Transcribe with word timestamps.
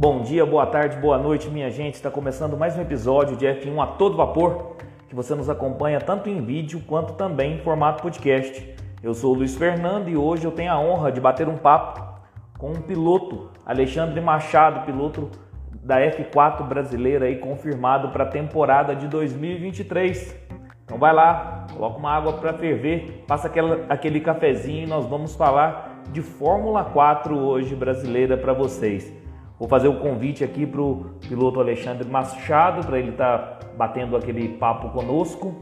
Bom 0.00 0.20
dia, 0.20 0.46
boa 0.46 0.64
tarde, 0.64 0.96
boa 0.98 1.18
noite, 1.18 1.50
minha 1.50 1.68
gente. 1.72 1.94
Está 1.94 2.08
começando 2.08 2.56
mais 2.56 2.78
um 2.78 2.80
episódio 2.80 3.36
de 3.36 3.44
F1 3.44 3.82
a 3.82 3.86
todo 3.88 4.16
vapor, 4.16 4.76
que 5.08 5.14
você 5.16 5.34
nos 5.34 5.50
acompanha 5.50 6.00
tanto 6.00 6.30
em 6.30 6.40
vídeo 6.40 6.80
quanto 6.86 7.14
também 7.14 7.56
em 7.56 7.58
formato 7.58 8.00
podcast. 8.00 8.76
Eu 9.02 9.12
sou 9.12 9.34
o 9.34 9.38
Luiz 9.38 9.56
Fernando 9.56 10.08
e 10.08 10.16
hoje 10.16 10.44
eu 10.44 10.52
tenho 10.52 10.70
a 10.70 10.78
honra 10.78 11.10
de 11.10 11.20
bater 11.20 11.48
um 11.48 11.56
papo 11.56 12.00
com 12.56 12.70
um 12.70 12.80
piloto, 12.80 13.50
Alexandre 13.66 14.20
Machado, 14.20 14.86
piloto 14.86 15.32
da 15.82 15.98
F4 15.98 16.62
brasileira 16.62 17.26
aí 17.26 17.34
confirmado 17.38 18.10
para 18.10 18.22
a 18.22 18.28
temporada 18.28 18.94
de 18.94 19.08
2023. 19.08 20.32
Então 20.84 20.96
vai 20.96 21.12
lá, 21.12 21.66
coloca 21.74 21.98
uma 21.98 22.12
água 22.12 22.34
para 22.34 22.52
ferver, 22.52 23.24
passa 23.26 23.48
aquela, 23.48 23.84
aquele 23.88 24.20
cafezinho 24.20 24.84
e 24.84 24.86
nós 24.86 25.06
vamos 25.06 25.34
falar 25.34 26.04
de 26.12 26.22
Fórmula 26.22 26.84
4 26.84 27.36
hoje 27.36 27.74
brasileira 27.74 28.36
para 28.36 28.52
vocês. 28.52 29.17
Vou 29.58 29.68
fazer 29.68 29.88
o 29.88 29.98
convite 29.98 30.44
aqui 30.44 30.64
para 30.64 30.80
o 30.80 31.18
piloto 31.28 31.58
Alexandre 31.58 32.08
Machado, 32.08 32.86
para 32.86 32.96
ele 32.96 33.10
estar 33.10 33.38
tá 33.38 33.66
batendo 33.76 34.16
aquele 34.16 34.56
papo 34.56 34.90
conosco. 34.90 35.52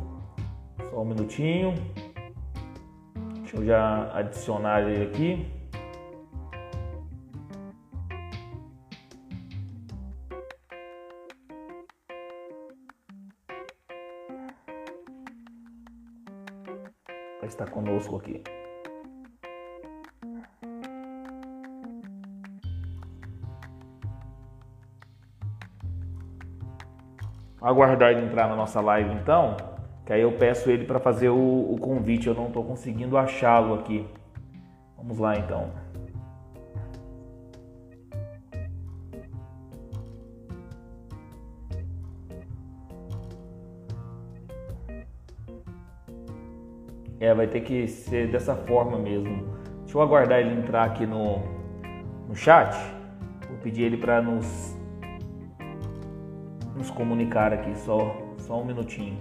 Só 0.91 1.01
um 1.01 1.05
minutinho. 1.07 1.73
Deixa 3.41 3.57
eu 3.57 3.65
já 3.65 4.11
adicionar 4.13 4.83
ele 4.83 5.05
aqui. 5.05 5.47
Para 17.39 17.49
estar 17.49 17.71
conosco 17.71 18.17
aqui. 18.17 18.43
Aguardar 27.67 28.13
ele 28.13 28.25
entrar 28.25 28.49
na 28.49 28.55
nossa 28.55 28.81
live 28.81 29.13
então, 29.15 29.57
que 30.05 30.13
aí 30.13 30.23
eu 30.23 30.31
peço 30.31 30.71
ele 30.71 30.85
para 30.85 31.01
fazer 31.01 31.31
o, 31.31 31.73
o, 31.73 31.77
convite. 31.81 32.29
Eu 32.29 32.35
não 32.35 32.47
estou 32.47 32.63
conseguindo 32.63 33.19
achá-lo 33.19 33.75
aqui. 33.75 34.07
Vamos 34.97 35.19
lá 35.19 35.37
então. 35.37 35.73
É, 47.19 47.35
vai 47.35 47.49
ter 47.49 47.63
que 47.63 47.89
ser 47.89 48.31
dessa 48.31 48.55
forma 48.55 48.97
mesmo. 48.97 49.57
Deixa 49.81 49.99
eu 49.99 50.03
aguardar 50.03 50.39
ele 50.39 50.55
entrar 50.55 50.85
aqui 50.85 51.05
no, 51.05 51.39
no 52.29 52.37
chat. 52.37 52.77
Vou 53.49 53.59
pedir 53.59 53.83
ele 53.83 53.97
para 53.97 54.23
nos 54.23 54.76
comunicar 56.97 57.53
aqui, 57.53 57.77
só, 57.79 58.17
só 58.39 58.61
um 58.61 58.65
minutinho. 58.65 59.19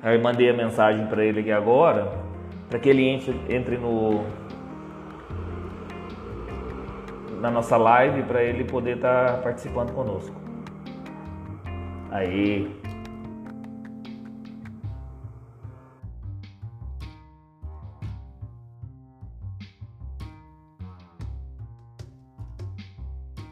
Aí 0.00 0.16
mandei 0.16 0.48
a 0.48 0.54
mensagem 0.54 1.06
para 1.06 1.22
ele 1.22 1.40
aqui 1.40 1.52
agora 1.52 2.27
para 2.68 2.78
que 2.78 2.88
ele 2.88 3.08
entre, 3.08 3.40
entre 3.48 3.78
no 3.78 4.24
na 7.40 7.50
nossa 7.50 7.76
live 7.76 8.22
para 8.24 8.42
ele 8.42 8.64
poder 8.64 8.96
estar 8.96 9.36
tá 9.36 9.42
participando 9.42 9.92
conosco. 9.92 10.34
Aí. 12.10 12.68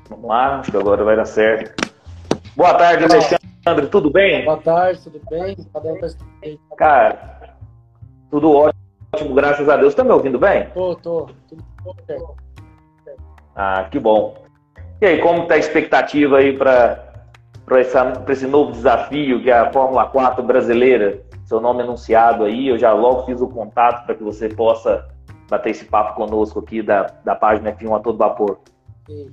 Vamos 0.08 0.28
lá, 0.28 0.60
acho 0.60 0.70
que 0.70 0.76
agora 0.76 1.04
vai 1.04 1.16
dar 1.16 1.26
certo. 1.26 1.92
Boa 2.56 2.74
tarde, 2.74 3.04
Alexandre, 3.04 3.86
tudo 3.88 4.10
bem? 4.10 4.44
Boa 4.44 4.56
tarde, 4.56 5.00
tudo 5.02 5.20
bem? 5.30 5.56
Cara, 6.76 7.56
tudo 8.30 8.50
ótimo 8.50 8.75
graças 9.34 9.68
a 9.68 9.76
Deus. 9.76 9.94
Tá 9.94 10.04
me 10.04 10.10
ouvindo 10.10 10.38
bem? 10.38 10.68
Tô, 10.70 10.94
tô. 10.96 11.28
Tudo 11.48 11.64
bom. 11.82 12.36
Ah, 13.54 13.88
que 13.90 13.98
bom. 13.98 14.36
E 15.00 15.06
aí, 15.06 15.20
como 15.20 15.42
está 15.42 15.54
a 15.54 15.58
expectativa 15.58 16.38
aí 16.38 16.56
para 16.56 17.12
esse 18.28 18.46
novo 18.46 18.72
desafio 18.72 19.42
que 19.42 19.50
é 19.50 19.58
a 19.58 19.72
Fórmula 19.72 20.06
4 20.06 20.42
brasileira? 20.42 21.22
Seu 21.44 21.60
nome 21.60 21.82
anunciado 21.82 22.44
aí, 22.44 22.68
eu 22.68 22.78
já 22.78 22.92
logo 22.92 23.24
fiz 23.24 23.40
o 23.40 23.48
contato 23.48 24.04
para 24.04 24.14
que 24.14 24.22
você 24.22 24.48
possa 24.48 25.08
bater 25.48 25.70
esse 25.70 25.84
papo 25.84 26.16
conosco 26.16 26.58
aqui 26.58 26.82
da, 26.82 27.04
da 27.24 27.34
página 27.34 27.72
F1 27.72 27.96
a 27.96 28.00
todo 28.00 28.18
vapor. 28.18 28.58
Sim. 29.06 29.32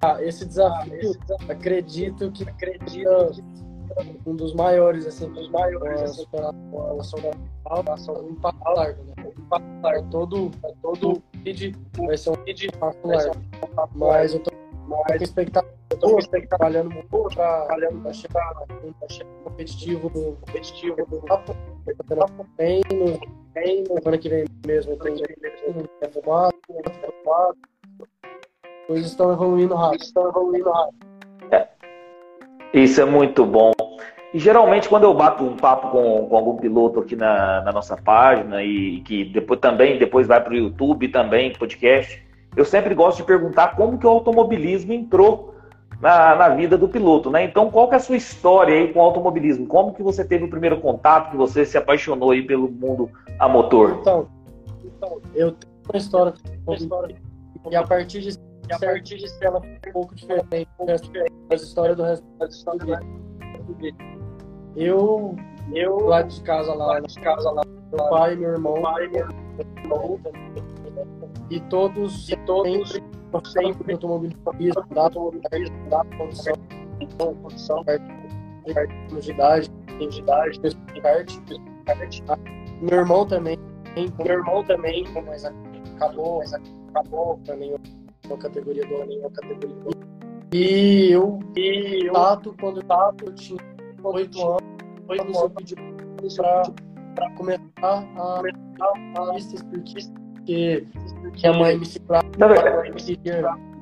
Ah, 0.00 0.20
esse 0.20 0.44
desafio, 0.44 1.14
acredito 1.48 2.30
que 2.32 2.42
acredito 2.42 3.44
um 4.26 4.34
dos 4.34 4.54
maiores, 4.54 5.06
assim, 5.06 5.26
um 5.26 5.32
dos 5.32 5.48
maiores, 5.50 6.02
assim, 6.02 6.26
pela 6.26 6.52
relação 6.70 7.20
da 7.20 7.74
relação 7.74 8.14
do 8.14 8.30
impacto 8.30 8.68
largo, 8.74 9.04
né? 9.04 9.14
O 9.24 9.40
impacto 9.40 9.82
largo, 9.82 10.10
todo, 10.10 10.50
todo 10.80 11.22
feed 11.42 11.76
vai 11.96 12.16
ser 12.16 12.30
um 12.30 12.34
feed 12.44 12.66
impacto 12.66 13.06
largo. 13.06 13.34
Mas 13.94 14.34
eu 14.34 14.40
tô, 14.40 14.50
mais 14.88 15.18
com 15.18 15.24
expectativa, 15.24 15.74
eu 15.90 15.98
tô 15.98 16.18
trabalhando 16.48 16.90
muito 16.90 17.08
pra, 17.08 17.66
pra 17.66 18.12
chegar, 18.12 18.54
pra 18.54 19.08
chegar 19.08 19.32
competitivo 19.44 20.10
competitivo. 20.46 20.96
bem 22.56 22.82
no, 22.92 23.20
bem 23.52 23.84
no 23.84 23.98
semana 23.98 24.18
que 24.18 24.28
vem 24.28 24.44
mesmo, 24.66 24.92
eu 24.92 24.98
tenho 24.98 25.18
reformado, 26.00 26.56
reformado, 26.68 27.58
coisas 28.86 29.10
estão 29.10 29.32
evoluindo 29.32 29.74
rápido, 29.74 30.02
estão 30.02 30.28
evoluindo 30.28 30.70
rápido. 30.70 31.11
É. 32.72 32.78
Isso 32.80 33.00
é 33.00 33.04
muito 33.04 33.44
bom. 33.44 33.72
E 34.32 34.38
geralmente 34.38 34.88
quando 34.88 35.04
eu 35.04 35.12
bato 35.12 35.44
um 35.44 35.56
papo 35.56 35.90
com, 35.90 36.26
com 36.26 36.36
algum 36.36 36.56
piloto 36.56 37.00
aqui 37.00 37.14
na, 37.14 37.60
na, 37.62 37.72
nossa 37.72 37.96
página 37.96 38.62
e 38.62 39.00
que 39.02 39.26
depois 39.26 39.60
também 39.60 39.98
depois 39.98 40.26
vai 40.26 40.42
para 40.42 40.54
o 40.54 40.56
YouTube 40.56 41.08
também, 41.08 41.52
podcast, 41.52 42.24
eu 42.56 42.64
sempre 42.64 42.94
gosto 42.94 43.18
de 43.18 43.24
perguntar 43.24 43.76
como 43.76 43.98
que 43.98 44.06
o 44.06 44.10
automobilismo 44.10 44.92
entrou 44.92 45.54
na, 46.00 46.34
na 46.34 46.48
vida 46.48 46.78
do 46.78 46.88
piloto, 46.88 47.30
né? 47.30 47.44
Então 47.44 47.70
qual 47.70 47.88
que 47.88 47.94
é 47.94 47.98
a 47.98 48.00
sua 48.00 48.16
história 48.16 48.74
aí 48.74 48.90
com 48.90 49.00
o 49.00 49.02
automobilismo? 49.02 49.66
Como 49.66 49.92
que 49.92 50.02
você 50.02 50.24
teve 50.24 50.44
o 50.44 50.50
primeiro 50.50 50.80
contato, 50.80 51.30
que 51.30 51.36
você 51.36 51.66
se 51.66 51.76
apaixonou 51.76 52.30
aí 52.30 52.42
pelo 52.42 52.70
mundo 52.70 53.10
a 53.38 53.46
motor? 53.46 53.98
Então, 54.00 54.26
então 54.82 55.20
eu 55.34 55.52
tenho 55.52 55.72
uma 55.92 55.98
história, 55.98 56.34
uma 56.66 56.74
história 56.74 57.16
e 57.70 57.76
a 57.76 57.82
partir 57.82 58.20
de 58.22 58.38
a 58.72 58.78
partir 58.78 59.18
de 59.18 59.26
ela 59.42 59.60
foi 59.60 59.90
um 59.90 59.92
pouco 59.92 60.14
diferente 60.14 60.68
da 61.60 61.66
história 61.66 61.94
do 61.94 62.02
resto 62.02 62.24
da 62.38 62.46
história. 62.46 62.78
Do 62.78 63.92
eu, 64.76 65.36
eu 65.74 65.98
lá 66.06 66.22
de 66.22 66.40
casa 66.42 66.72
lá, 66.72 66.98
de 67.00 67.14
casa 67.20 67.50
lá, 67.50 67.62
meu 67.90 68.08
pai, 68.08 68.36
meu 68.36 68.52
irmão, 68.52 68.80
pai, 68.80 69.08
meu 69.08 69.28
irmão 69.82 70.20
e 71.50 71.60
todos, 71.60 72.30
e 72.30 72.36
todos 72.46 72.92
sempre, 72.92 73.50
sempre 73.50 73.92
automobilismo, 73.92 74.86
da 74.90 75.02
automobilismo, 75.02 75.90
da 75.90 76.04
condição, 76.16 76.54
condição, 77.42 77.84
de 77.84 79.30
idade, 79.30 79.70
de 79.90 80.96
idade, 80.96 81.40
meu 82.80 83.00
irmão 83.00 83.26
também, 83.26 83.58
meu 83.94 84.38
irmão 84.38 84.64
também, 84.64 85.04
mas 85.26 85.44
acabou, 85.44 86.38
mas 86.38 86.54
acabou 86.54 87.38
também 87.44 87.74
uma 88.24 88.38
categoria 88.38 88.86
do 88.86 88.96
ano, 88.96 89.12
uma 89.18 89.30
categoria 89.30 89.76
do 89.76 90.01
e 90.52 91.10
eu, 91.10 91.40
e 91.56 92.06
eu, 92.06 92.12
Tato, 92.12 92.54
quando 92.60 92.82
Tato, 92.82 93.24
eu 93.26 93.34
tinha 93.34 93.60
oito 94.04 94.38
anos, 94.40 94.62
oito 95.08 95.22
anos 95.22 95.42
eu 95.42 95.50
pedi 95.50 95.74
para 97.14 97.30
começar 97.32 97.60
a, 97.82 98.42
a 99.18 99.32
listas 99.34 99.62
porque 99.62 100.86
que 101.34 101.46
a 101.46 101.52
mãe 101.52 101.78
me 101.78 101.86
ciclava. 101.86 102.28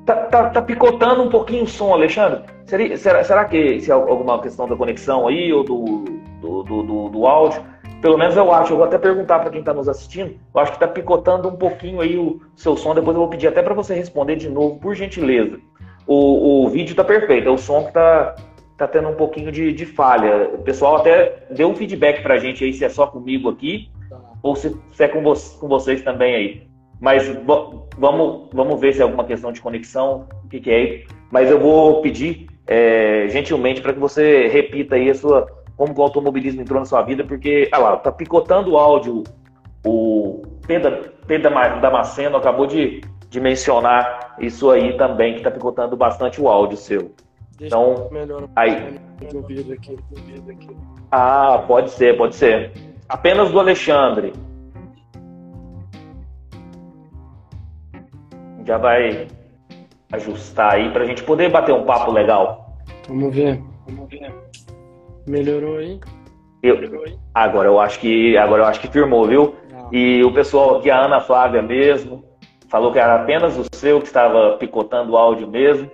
Tá, 0.07 0.17
tá, 0.27 0.51
tá, 0.51 0.63
picotando 0.63 1.23
um 1.23 1.29
pouquinho 1.29 1.65
o 1.65 1.69
som, 1.69 1.93
Alexandre. 1.93 2.43
Seria, 2.67 2.97
será, 2.97 3.23
será 3.23 3.45
que 3.45 3.81
se 3.81 3.91
é 3.91 3.95
alguma 3.95 4.41
questão 4.41 4.67
da 4.67 4.77
conexão 4.77 5.29
aí 5.29 5.53
ou 5.53 5.63
do, 5.63 6.05
do, 6.41 6.63
do, 6.63 6.83
do, 6.83 7.09
do 7.11 7.27
áudio? 7.27 7.63
Pelo 8.01 8.17
menos 8.19 8.37
eu 8.37 8.53
acho. 8.53 8.73
Eu 8.73 8.79
vou 8.79 8.87
até 8.87 8.99
perguntar 8.99 9.41
para 9.41 9.51
quem 9.51 9.61
está 9.61 9.75
nos 9.75 9.89
assistindo. 9.89 10.35
Eu 10.55 10.61
acho 10.61 10.73
que 10.73 10.77
está 10.77 10.89
picotando 10.89 11.49
um 11.49 11.57
pouquinho 11.57 12.01
aí 12.01 12.17
o 12.17 12.41
seu 12.57 12.77
som. 12.77 12.95
Depois 12.95 13.15
eu 13.15 13.21
vou 13.21 13.31
pedir 13.31 13.49
até 13.49 13.63
para 13.63 13.75
você 13.75 13.95
responder 13.95 14.37
de 14.37 14.49
novo, 14.49 14.79
por 14.81 14.95
gentileza. 14.95 15.61
O, 16.13 16.65
o 16.65 16.69
vídeo 16.69 16.91
está 16.91 17.05
perfeito, 17.05 17.49
é 17.49 17.53
o 17.53 17.57
som 17.57 17.83
que 17.83 17.91
está 17.91 18.35
tá 18.77 18.89
tendo 18.89 19.11
um 19.11 19.15
pouquinho 19.15 19.53
de, 19.53 19.73
de 19.73 19.87
falha. 19.87 20.51
O 20.53 20.59
pessoal 20.59 20.97
até 20.97 21.45
deu 21.53 21.69
um 21.71 21.77
feedback 21.77 22.21
pra 22.21 22.37
gente 22.37 22.65
aí 22.65 22.73
se 22.73 22.85
é 22.85 22.89
só 22.89 23.07
comigo 23.07 23.49
aqui 23.49 23.89
tá. 24.09 24.19
ou 24.43 24.57
se, 24.57 24.77
se 24.93 25.05
é 25.05 25.07
com, 25.07 25.23
vo 25.23 25.35
com 25.61 25.69
vocês 25.69 26.03
também 26.03 26.35
aí. 26.35 26.63
Mas 27.01 27.29
vamos, 27.97 28.49
vamos 28.53 28.81
ver 28.81 28.93
se 28.93 28.99
é 28.99 29.05
alguma 29.05 29.23
questão 29.23 29.53
de 29.53 29.61
conexão, 29.61 30.27
o 30.45 30.49
que, 30.49 30.59
que 30.59 30.71
é. 30.73 31.05
Mas 31.31 31.49
eu 31.49 31.61
vou 31.61 32.03
pedir 32.03 32.49
é, 32.67 33.29
gentilmente 33.29 33.81
para 33.81 33.93
que 33.93 34.01
você 34.01 34.49
repita 34.49 34.97
aí 34.97 35.11
a 35.11 35.15
sua 35.15 35.47
como 35.77 35.97
o 35.97 36.03
automobilismo 36.03 36.61
entrou 36.61 36.81
na 36.81 36.87
sua 36.87 37.03
vida, 37.03 37.23
porque, 37.23 37.69
ah 37.71 37.79
lá, 37.79 37.97
tá 37.97 38.11
picotando 38.11 38.73
o 38.73 38.77
áudio, 38.77 39.23
o 39.87 40.43
Pedro, 40.67 41.13
Pedro 41.27 41.51
Damasceno 41.81 42.37
acabou 42.37 42.67
de, 42.67 43.01
de 43.31 43.41
mencionar 43.41 44.35
isso 44.41 44.71
aí 44.71 44.97
também, 44.97 45.37
que 45.37 45.43
tá 45.43 45.51
picotando 45.51 45.97
bastante 45.97 46.41
o 46.41 46.49
áudio 46.49 46.77
seu. 46.77 47.13
Deixa 47.57 47.77
então, 47.77 48.11
aí. 48.57 48.99
Aqui, 49.73 49.97
aqui. 50.51 50.77
Ah, 51.13 51.63
pode 51.67 51.91
ser, 51.91 52.17
pode 52.17 52.35
ser. 52.35 52.73
Apenas 53.09 53.51
do 53.51 53.61
Alexandre. 53.61 54.33
Já 58.67 58.79
vai 58.79 59.29
ajustar 60.13 60.75
aí 60.75 60.91
para 60.91 61.05
a 61.05 61.07
gente 61.07 61.23
poder 61.23 61.51
bater 61.51 61.73
um 61.73 61.85
papo 61.85 62.11
legal. 62.11 62.77
Vamos 63.09 63.35
ver. 63.35 63.63
Vamos 63.87 64.09
ver. 64.11 64.33
Melhorou 65.29 65.79
aí? 65.79 66.01
Eu, 66.63 66.77
agora 67.33 67.69
eu 67.69 67.81
acho 67.81 68.01
que 68.01 68.37
agora 68.37 68.63
eu 68.63 68.67
acho 68.67 68.81
que 68.81 68.89
firmou, 68.89 69.27
viu? 69.27 69.55
Não. 69.71 69.93
E 69.93 70.23
o 70.25 70.33
pessoal 70.33 70.79
aqui, 70.79 70.91
a 70.91 71.05
Ana 71.05 71.21
Flávia 71.21 71.63
mesmo, 71.63 72.25
falou 72.71 72.93
que 72.93 72.99
era 72.99 73.17
apenas 73.17 73.59
o 73.59 73.65
seu 73.75 74.01
que 74.01 74.07
estava 74.07 74.57
picotando 74.57 75.13
o 75.13 75.17
áudio 75.17 75.49
mesmo. 75.49 75.91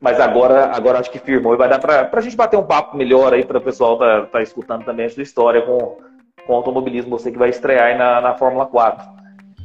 Mas 0.00 0.20
agora, 0.20 0.66
agora 0.66 0.98
acho 0.98 1.10
que 1.10 1.18
firmou 1.18 1.54
e 1.54 1.56
vai 1.56 1.68
dar 1.68 1.78
para 1.78 2.08
a 2.12 2.20
gente 2.20 2.36
bater 2.36 2.58
um 2.58 2.66
papo 2.66 2.96
melhor 2.96 3.32
aí 3.32 3.44
para 3.44 3.58
o 3.58 3.60
pessoal 3.60 3.98
tá, 3.98 4.26
tá 4.26 4.42
escutando 4.42 4.84
também 4.84 5.06
a 5.06 5.10
sua 5.10 5.22
história 5.22 5.62
com, 5.62 5.96
com 6.46 6.54
automobilismo, 6.54 7.18
você 7.18 7.32
que 7.32 7.38
vai 7.38 7.48
estrear 7.48 7.86
aí 7.86 7.98
na, 7.98 8.20
na 8.20 8.34
Fórmula 8.34 8.66
4. 8.66 9.02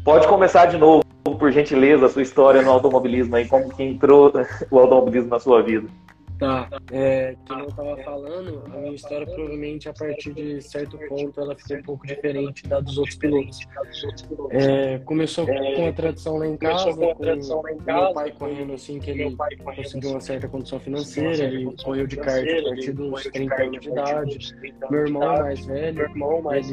Pode 0.03 0.27
começar 0.27 0.67
de 0.67 0.77
novo, 0.77 1.03
por 1.37 1.51
gentileza, 1.51 2.05
a 2.05 2.09
sua 2.09 2.21
história 2.21 2.61
no 2.61 2.71
automobilismo 2.71 3.35
aí, 3.35 3.47
como 3.47 3.69
que 3.69 3.83
entrou 3.83 4.31
o 4.71 4.79
automobilismo 4.79 5.29
na 5.29 5.39
sua 5.39 5.61
vida. 5.61 5.89
Tá. 6.39 6.69
É, 6.93 7.35
como 7.45 7.63
eu 7.63 7.67
estava 7.67 7.97
falando, 7.97 8.63
a 8.73 8.77
minha 8.77 8.93
história 8.93 9.27
provavelmente 9.27 9.89
a 9.89 9.93
partir 9.93 10.33
de 10.33 10.61
certo 10.61 10.97
ponto 11.09 11.39
ela 11.39 11.53
ficou 11.53 11.77
um 11.77 11.83
pouco 11.83 12.07
diferente 12.07 12.65
da 12.65 12.79
dos 12.79 12.97
outros 12.97 13.17
pilotos. 13.17 13.59
É, 14.51 14.99
começou 14.99 15.45
com 15.45 15.87
a 15.87 15.91
tradição 15.91 16.37
lá 16.37 16.47
em 16.47 16.55
casa, 16.55 16.93
com, 16.93 17.05
meu 17.85 18.13
pai 18.13 18.31
correndo 18.31 18.73
assim 18.73 18.99
que 18.99 19.11
ele 19.11 19.35
conseguiu 19.75 20.11
uma 20.11 20.21
certa 20.21 20.47
condição 20.47 20.79
financeira, 20.79 21.43
ele 21.43 21.75
correu 21.83 22.07
de 22.07 22.15
kart 22.15 22.47
a 22.47 22.69
partir 22.69 22.93
dos 22.93 23.23
30 23.23 23.61
anos 23.61 23.79
de 23.81 23.89
idade. 23.89 24.55
Meu 24.89 25.01
irmão 25.01 25.21
mais 25.37 25.65
velho, 25.65 26.09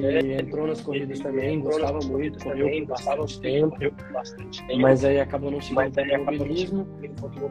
ele 0.00 0.34
entrou 0.34 0.68
nas 0.68 0.80
corridas 0.80 1.18
também, 1.18 1.58
gostava 1.60 1.98
muito, 2.06 2.38
correu 2.44 2.68
por 2.86 2.86
bastante 2.86 3.40
tempo, 3.40 3.76
mas 4.78 5.04
aí 5.04 5.18
acabou 5.18 5.50
não 5.50 5.60
seguindo 5.60 5.96
o 5.96 6.00
automobilismo. 6.00 6.86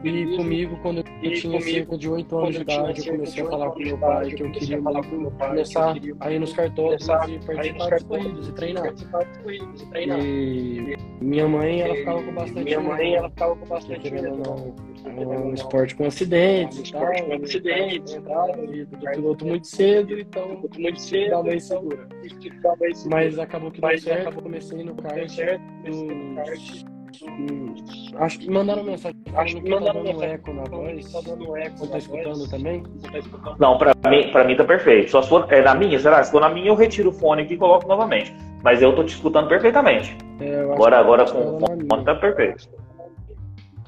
E 0.02 0.36
comigo, 0.36 0.78
quando 0.80 1.04
eu 1.22 1.32
tinha 1.32 1.60
cerca 1.60 1.98
de 1.98 2.05
de 2.06 2.10
8 2.10 2.38
anos 2.38 2.54
de 2.54 2.62
idade, 2.62 3.08
eu 3.08 3.14
comecei 3.14 3.42
a 3.42 3.50
falar 3.50 3.70
com 3.70 3.80
meu 3.80 3.98
pai 3.98 4.30
que 4.30 4.42
eu 4.42 4.52
queria 4.52 4.80
começar 4.80 5.94
a 6.20 6.32
ir 6.32 6.38
nos 6.38 6.52
cartódromos 6.52 7.08
e 7.28 7.38
participar 7.46 7.90
dos 7.90 8.02
corridas 8.04 8.48
e 8.48 8.52
treinar. 8.52 10.20
E 10.20 10.96
minha 11.20 11.48
mãe, 11.48 11.80
ela 11.80 11.94
ficava 11.94 12.22
com 12.22 12.32
bastante 12.32 12.64
Minha 12.64 12.80
mãe, 12.80 13.14
ela 13.14 13.30
ficava 13.30 13.56
com 13.56 13.66
bastante 13.66 14.10
medo. 14.10 14.74
É 15.04 15.10
um 15.10 15.54
esporte 15.54 15.96
com 15.96 16.06
acidentes 16.06 16.88
e 16.88 16.92
tal. 16.92 17.06
com 17.06 17.44
acidentes 17.44 18.14
do 18.14 18.98
piloto 18.98 19.46
muito 19.46 19.66
cedo, 19.66 20.18
então 20.18 20.62
muito 20.78 21.00
cedo, 21.00 21.30
dá 21.30 21.40
uma 21.40 21.54
insegura. 21.54 22.08
Mas 23.10 23.38
acabou 23.38 23.70
que 23.70 23.80
deu 23.80 23.98
certo, 23.98 24.42
comecei 24.42 24.84
no 24.84 24.94
kart 24.94 25.30
Acho 28.16 28.38
que 28.38 28.50
mandaram 28.50 28.84
mensagem. 28.84 29.16
Acho 29.36 29.60
que 29.60 29.70
tá 29.70 29.80
tá 29.80 29.94
mensagem. 29.94 30.30
eco 30.30 30.52
na 30.52 30.64
voz. 30.64 31.12
Tá 31.12 31.20
dando 31.24 31.56
eco. 31.56 31.76
Você 31.78 31.86
tá 31.88 31.98
escutando 31.98 32.48
também? 32.48 32.82
Não, 33.58 33.78
pra 33.78 33.92
mim, 34.08 34.30
pra 34.32 34.44
mim 34.44 34.56
tá 34.56 34.64
perfeito. 34.64 35.10
Só 35.10 35.22
se 35.22 35.28
for 35.28 35.46
é 35.52 35.62
na 35.62 35.74
minha, 35.74 35.98
será? 35.98 36.22
Se 36.22 36.30
for 36.30 36.40
na 36.40 36.48
minha, 36.48 36.68
eu 36.68 36.74
retiro 36.74 37.10
o 37.10 37.12
fone 37.12 37.42
aqui 37.42 37.54
e 37.54 37.58
coloco 37.58 37.86
novamente. 37.86 38.34
Mas 38.62 38.80
eu 38.80 38.94
tô 38.94 39.04
te 39.04 39.14
escutando 39.14 39.48
perfeitamente. 39.48 40.16
É, 40.40 40.60
agora, 40.60 40.98
agora 40.98 41.24
com 41.30 41.56
o 41.56 41.60
fone 41.60 42.04
tá 42.04 42.14
perfeito. 42.14 42.68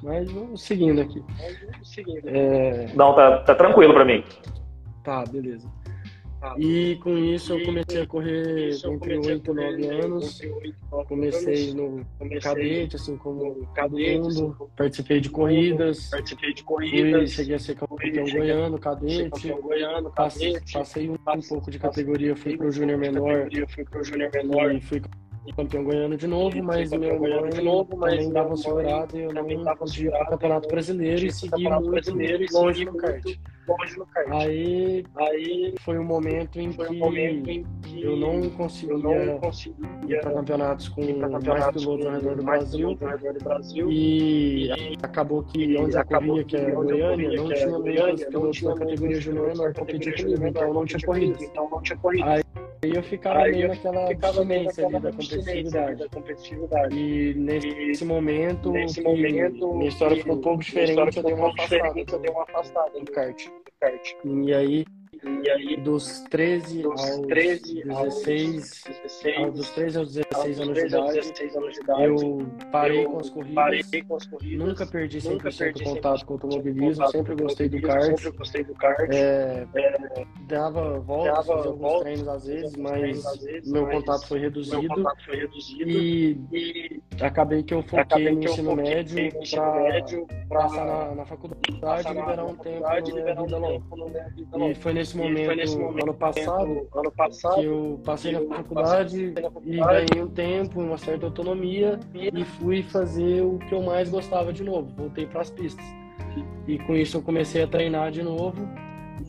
Mas 0.02 0.30
vamos 0.30 0.62
seguindo 0.62 1.00
aqui. 1.00 1.24
É... 2.24 2.86
Não, 2.94 3.14
tá, 3.14 3.38
tá 3.38 3.54
tranquilo 3.54 3.92
pra 3.92 4.04
mim. 4.04 4.22
Tá, 5.02 5.24
beleza. 5.24 5.68
E 6.56 6.96
com 7.02 7.16
isso 7.18 7.52
eu 7.52 7.64
comecei 7.64 8.02
a 8.02 8.06
correr 8.06 8.70
entre 8.70 9.18
8 9.18 9.50
e 9.50 9.54
9 9.54 9.86
anos. 9.88 10.40
Comecei 11.08 11.74
no 11.74 12.04
cadete, 12.40 12.96
assim 12.96 13.16
como 13.16 13.68
todo 13.74 13.98
mundo. 13.98 14.70
Participei 14.76 15.20
de 15.20 15.30
corridas. 15.30 16.10
Participei 16.10 16.54
de 16.54 16.62
corridas. 16.62 17.20
Fui, 17.20 17.26
cheguei 17.26 17.56
a 17.56 17.58
ser 17.58 17.74
campeão 17.74 18.24
goiano, 18.26 18.78
cadete. 18.78 19.48
Passei, 20.72 21.10
um, 21.10 21.16
pouco 21.48 21.70
de 21.70 21.78
categoria, 21.78 22.36
fui 22.36 22.56
pro 22.56 22.70
júnior 22.70 22.98
menor. 22.98 23.48
E 23.52 24.80
fui 24.80 25.02
campeão 25.52 25.84
goiano 25.84 26.16
de 26.16 26.26
novo, 26.26 26.62
mas 26.62 26.90
meu 26.90 27.14
irmão 27.14 27.48
de 27.48 27.62
novo, 27.62 27.96
mas 27.96 28.16
também 28.16 28.32
dava 28.32 28.56
segurado 28.56 29.16
e 29.16 29.22
eu 29.22 29.32
não 29.32 29.46
para 29.64 29.74
o 29.74 30.26
Campeonato 30.30 30.68
Brasileiro 30.68 31.26
e 31.26 31.32
seguir 31.32 31.68
muito 31.68 31.90
brasileiro 31.90 32.44
e 32.44 32.48
longe 32.52 32.84
no 32.84 32.94
kart. 32.96 33.24
Longe 33.68 33.98
no 33.98 34.06
kart. 34.06 34.28
Aí, 34.30 35.04
aí 35.16 35.74
foi 35.80 35.98
um 35.98 36.04
momento 36.04 36.60
em 36.60 36.72
que, 36.72 36.82
um 36.82 36.98
momento 36.98 37.48
em 37.48 37.66
que 37.82 38.02
eu 38.02 38.16
não 38.16 38.48
conseguia, 38.50 38.92
eu 38.92 39.26
não 39.26 39.38
conseguia 39.38 39.88
ir 40.08 40.20
para 40.20 40.32
campeonatos 40.32 40.88
com 40.88 41.00
mais 41.02 41.44
pilotos 41.44 42.06
ao 42.06 42.12
redor 42.12 42.36
do 42.36 42.42
Brasil, 42.42 42.94
do 42.94 43.44
Brasil 43.44 43.90
e, 43.90 44.68
e 44.68 44.96
acabou 45.02 45.42
que 45.42 45.76
onde 45.76 45.96
eu 45.96 46.04
corria, 46.04 46.44
que 46.44 46.56
é 46.56 46.70
Goiânia, 46.70 47.30
não 47.36 47.48
tinha 47.48 47.78
muitos 47.78 48.24
pilotos 48.24 48.62
na 48.62 48.74
categoria 48.74 49.20
júnior 49.20 49.48
menor 49.48 49.74
competir 49.74 50.16
comigo, 50.16 50.46
então 50.46 50.74
não 50.74 50.84
tinha 50.84 51.00
corrida. 51.00 51.44
Então 51.44 51.68
não 51.70 51.82
tinha 51.82 51.98
corrida. 51.98 52.47
Aí 52.82 52.94
eu 52.94 53.02
ficava 53.02 53.40
aí 53.40 53.52
meio 53.52 53.68
naquela 53.68 54.10
abstinência 54.10 54.86
ali 54.86 55.00
da 55.00 55.10
competitividade. 55.10 55.98
da 55.98 56.08
competitividade. 56.08 56.96
E 56.96 57.34
nesse, 57.34 58.04
e 58.04 58.06
momento, 58.06 58.70
nesse 58.70 59.00
momento, 59.02 59.74
minha 59.74 59.88
história 59.88 60.16
ficou 60.16 60.36
um 60.36 60.40
pouco 60.40 60.62
diferente, 60.62 61.16
eu 61.16 61.22
dei 61.22 61.34
uma 61.34 61.48
afastada. 61.48 61.98
Eu 61.98 62.18
dei 62.20 62.30
uma 62.30 62.42
afastada 62.42 63.00
do 63.00 63.12
kart. 63.12 63.48
kart. 63.80 64.14
E 64.24 64.54
aí 64.54 64.86
e 65.44 65.50
aí, 65.50 65.76
dos 65.76 66.20
13, 66.30 66.82
dos 66.82 67.00
aos, 67.00 67.26
13 67.26 67.84
16, 67.84 68.84
16, 68.86 69.52
dos 69.52 69.70
13 69.70 69.98
aos 69.98 70.14
16 70.14 70.60
anos, 70.60 70.74
de 70.74 70.86
idade, 70.86 71.14
16 71.14 71.56
anos 71.56 71.74
de 71.74 71.80
idade, 71.80 72.02
eu 72.04 72.48
parei, 72.72 73.04
eu 73.04 73.10
com, 73.10 73.18
as 73.18 73.30
corridas, 73.30 73.54
parei 73.54 74.02
com 74.02 74.16
as 74.16 74.26
corridas, 74.26 74.68
nunca 74.68 74.86
perdi 74.86 75.18
100% 75.18 75.30
nunca 75.30 75.50
perdi 75.50 75.84
contato 75.84 76.26
com 76.26 76.32
o 76.32 76.36
automobilismo, 76.36 77.08
sempre 77.08 77.34
gostei 77.34 77.68
do 77.68 77.82
kart, 77.82 78.04
sempre 78.04 78.30
gostei 78.38 78.64
do 78.64 78.74
kart, 78.74 79.10
é, 79.10 79.66
é, 79.74 80.26
dava 80.46 81.00
voltas, 81.00 81.46
dava 81.46 81.52
alguns 81.52 81.80
voltas, 81.80 82.02
treinos 82.02 82.28
às 82.28 82.46
vezes, 82.46 82.76
mas 82.76 83.26
às 83.26 83.44
vezes, 83.44 83.70
meu, 83.70 83.82
mas 83.82 83.94
contato 83.94 84.28
foi 84.28 84.38
reduzido, 84.38 84.80
meu 84.80 84.88
contato 84.88 85.24
foi 85.24 85.36
reduzido 85.36 85.90
e, 85.90 86.40
e 86.52 87.02
acabei 87.20 87.62
que 87.62 87.74
eu 87.74 87.82
foquei 87.82 88.30
no 88.30 88.42
ensino 88.42 88.76
médio 88.76 90.26
para 90.48 90.60
passar 90.62 90.84
na, 90.84 91.14
na 91.14 91.24
faculdade 91.26 92.08
e 92.08 92.14
liberar 92.14 92.44
um 92.44 92.54
tempo 92.54 93.96
na 93.96 94.06
minha 94.06 94.28
vida 94.30 94.56
longa. 94.56 94.70
E 94.70 94.74
foi 94.74 94.92
nesse 94.92 95.17
momento, 95.18 95.46
foi 95.46 95.56
nesse 95.56 95.78
momento 95.78 96.02
ano 96.04 96.14
passado, 96.14 96.88
ano 96.94 97.12
passado 97.12 97.54
que 97.54 97.64
eu 97.64 98.00
passei 98.04 98.32
na 98.32 98.56
faculdade 98.56 99.34
e 99.64 99.76
ganhei 99.76 100.22
um 100.22 100.28
tempo, 100.28 100.80
uma 100.80 100.98
certa 100.98 101.26
autonomia 101.26 101.98
e 102.14 102.44
fui 102.44 102.82
fazer 102.82 103.42
o 103.42 103.58
que 103.58 103.74
eu 103.74 103.82
mais 103.82 104.08
gostava 104.08 104.52
de 104.52 104.64
novo. 104.64 104.88
Voltei 104.96 105.26
para 105.26 105.42
as 105.42 105.50
pistas. 105.50 105.84
E 106.66 106.78
com 106.78 106.94
isso 106.94 107.16
eu 107.16 107.22
comecei 107.22 107.62
a 107.62 107.66
treinar 107.66 108.10
de 108.10 108.22
novo. 108.22 108.68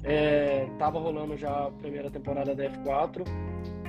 É, 0.04 0.68
tava 0.78 1.00
rolando 1.00 1.36
já 1.36 1.50
a 1.50 1.72
primeira 1.72 2.10
temporada 2.10 2.54
da 2.54 2.64
F4 2.70 3.26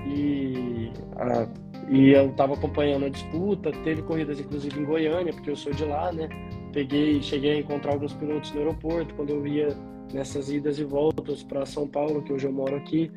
e, 0.07 0.91
a, 1.17 1.47
e 1.89 2.11
eu 2.11 2.33
tava 2.33 2.55
acompanhando 2.55 3.07
a 3.07 3.09
disputa. 3.09 3.71
Teve 3.85 4.03
corridas 4.03 4.41
inclusive 4.41 4.81
em 4.81 4.85
Goiânia, 4.85 5.33
porque 5.33 5.51
eu 5.51 5.57
sou 5.57 5.73
de 5.73 5.85
lá, 5.85 6.13
né? 6.13 6.29
Peguei, 6.73 7.21
cheguei 7.23 7.53
a 7.53 7.59
encontrar 7.59 7.93
alguns 7.93 8.13
pilotos 8.15 8.53
no 8.53 8.61
aeroporto 8.61 9.15
quando 9.15 9.31
eu 9.31 9.47
ia 9.47 9.77
nessas 10.13 10.51
idas 10.51 10.79
e 10.79 10.85
voltas 10.85 11.43
para 11.43 11.65
São 11.67 11.87
Paulo, 11.87 12.23
que 12.23 12.33
hoje 12.33 12.47
eu 12.47 12.53
moro 12.53 12.77
aqui, 12.77 13.11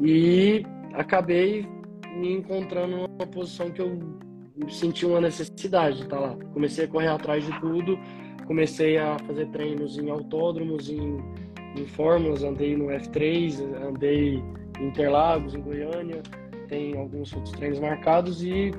e 0.00 0.64
acabei 0.94 1.66
me 2.16 2.32
encontrando 2.32 2.96
numa 2.96 3.26
posição 3.26 3.70
que 3.70 3.80
eu 3.80 3.98
senti 4.68 5.06
uma 5.06 5.20
necessidade 5.20 5.98
de 5.98 6.02
estar 6.04 6.18
lá. 6.18 6.36
Comecei 6.52 6.84
a 6.84 6.88
correr 6.88 7.08
atrás 7.08 7.44
de 7.44 7.60
tudo, 7.60 7.98
comecei 8.46 8.98
a 8.98 9.16
fazer 9.20 9.46
treinos 9.48 9.98
em 9.98 10.10
autódromos, 10.10 10.90
em, 10.90 11.18
em 11.76 11.86
fórmulas, 11.86 12.42
andei 12.42 12.76
no 12.76 12.86
F3, 12.86 13.60
andei 13.86 14.42
em 14.80 14.86
Interlagos, 14.88 15.54
em 15.54 15.60
Goiânia, 15.60 16.22
tem 16.68 16.96
alguns 16.96 17.32
outros 17.32 17.52
treinos 17.54 17.78
marcados 17.78 18.42
e, 18.42 18.72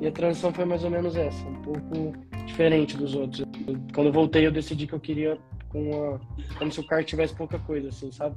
e 0.00 0.06
a 0.06 0.12
transição 0.12 0.52
foi 0.52 0.64
mais 0.64 0.84
ou 0.84 0.90
menos 0.90 1.16
essa, 1.16 1.46
um 1.46 1.54
pouco 1.62 2.12
diferente 2.46 2.96
dos 2.96 3.14
outros. 3.14 3.44
Quando 3.94 4.08
eu 4.08 4.12
voltei, 4.12 4.46
eu 4.46 4.52
decidi 4.52 4.86
que 4.86 4.92
eu 4.92 5.00
queria 5.00 5.38
com 5.72 6.18
como 6.58 6.70
se 6.70 6.80
o 6.80 6.86
kart 6.86 7.06
tivesse 7.06 7.34
pouca 7.34 7.58
coisa, 7.58 7.88
assim, 7.88 8.12
sabe? 8.12 8.36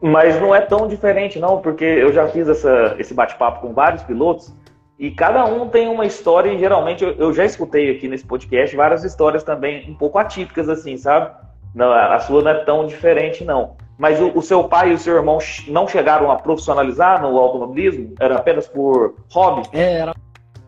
Mas 0.00 0.40
não 0.40 0.54
é 0.54 0.60
tão 0.60 0.88
diferente, 0.88 1.38
não, 1.38 1.60
porque 1.60 1.84
eu 1.84 2.12
já 2.12 2.26
fiz 2.28 2.48
essa, 2.48 2.96
esse 2.98 3.14
bate-papo 3.14 3.60
com 3.60 3.72
vários 3.72 4.02
pilotos 4.02 4.52
e 5.02 5.10
cada 5.10 5.44
um 5.44 5.68
tem 5.68 5.88
uma 5.88 6.06
história, 6.06 6.52
e 6.52 6.58
geralmente 6.58 7.02
eu, 7.02 7.10
eu, 7.12 7.32
já 7.32 7.44
escutei 7.44 7.90
aqui 7.90 8.06
nesse 8.06 8.24
podcast 8.24 8.76
várias 8.76 9.02
histórias 9.02 9.42
também 9.42 9.90
um 9.90 9.94
pouco 9.94 10.16
atípicas, 10.16 10.68
assim, 10.68 10.96
sabe? 10.96 11.34
Não, 11.74 11.92
a 11.92 12.20
sua 12.20 12.40
não 12.40 12.50
é 12.52 12.64
tão 12.64 12.86
diferente, 12.86 13.44
não. 13.44 13.76
Mas 13.98 14.20
o, 14.20 14.28
o, 14.38 14.42
seu 14.42 14.62
pai 14.64 14.90
e 14.90 14.94
o 14.94 14.98
seu 14.98 15.16
irmão 15.16 15.38
não 15.66 15.88
chegaram 15.88 16.30
a 16.30 16.36
profissionalizar 16.36 17.20
no 17.20 17.36
automobilismo? 17.36 18.14
Era 18.20 18.36
apenas 18.36 18.68
por 18.68 19.16
hobby? 19.32 19.68
É, 19.72 19.94
era 19.94 20.14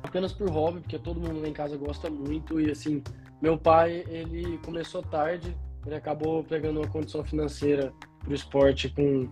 apenas 0.02 0.32
por 0.32 0.48
hobby, 0.50 0.80
porque 0.80 0.98
todo 0.98 1.20
mundo 1.20 1.40
lá 1.40 1.48
em 1.48 1.52
casa 1.52 1.76
gosta 1.76 2.10
muito. 2.10 2.60
E 2.60 2.70
assim, 2.70 3.04
meu 3.44 3.58
pai, 3.58 4.06
ele 4.08 4.58
começou 4.64 5.02
tarde, 5.02 5.54
ele 5.84 5.94
acabou 5.94 6.42
pegando 6.42 6.80
uma 6.80 6.88
condição 6.88 7.22
financeira 7.22 7.92
para 8.20 8.30
o 8.30 8.34
esporte 8.34 8.88
com 8.88 9.28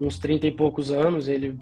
uns 0.00 0.20
30 0.20 0.46
e 0.46 0.52
poucos 0.52 0.92
anos. 0.92 1.26
Ele 1.26 1.58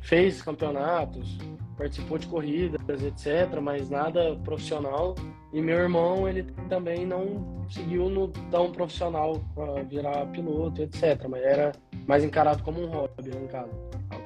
fez 0.00 0.42
campeonatos, 0.42 1.38
participou 1.78 2.18
de 2.18 2.26
corridas, 2.26 3.00
etc., 3.00 3.60
mas 3.62 3.88
nada 3.88 4.34
profissional. 4.42 5.14
E 5.52 5.62
meu 5.62 5.78
irmão, 5.78 6.28
ele 6.28 6.42
também 6.68 7.06
não 7.06 7.64
seguiu 7.70 8.10
no 8.10 8.26
tão 8.50 8.72
profissional 8.72 9.40
para 9.54 9.84
virar 9.84 10.26
piloto, 10.32 10.82
etc., 10.82 11.28
mas 11.28 11.44
era 11.44 11.70
mais 12.08 12.24
encarado 12.24 12.60
como 12.64 12.82
um 12.82 12.88
hobby, 12.88 13.30
no 13.30 13.46
caso. 13.46 13.70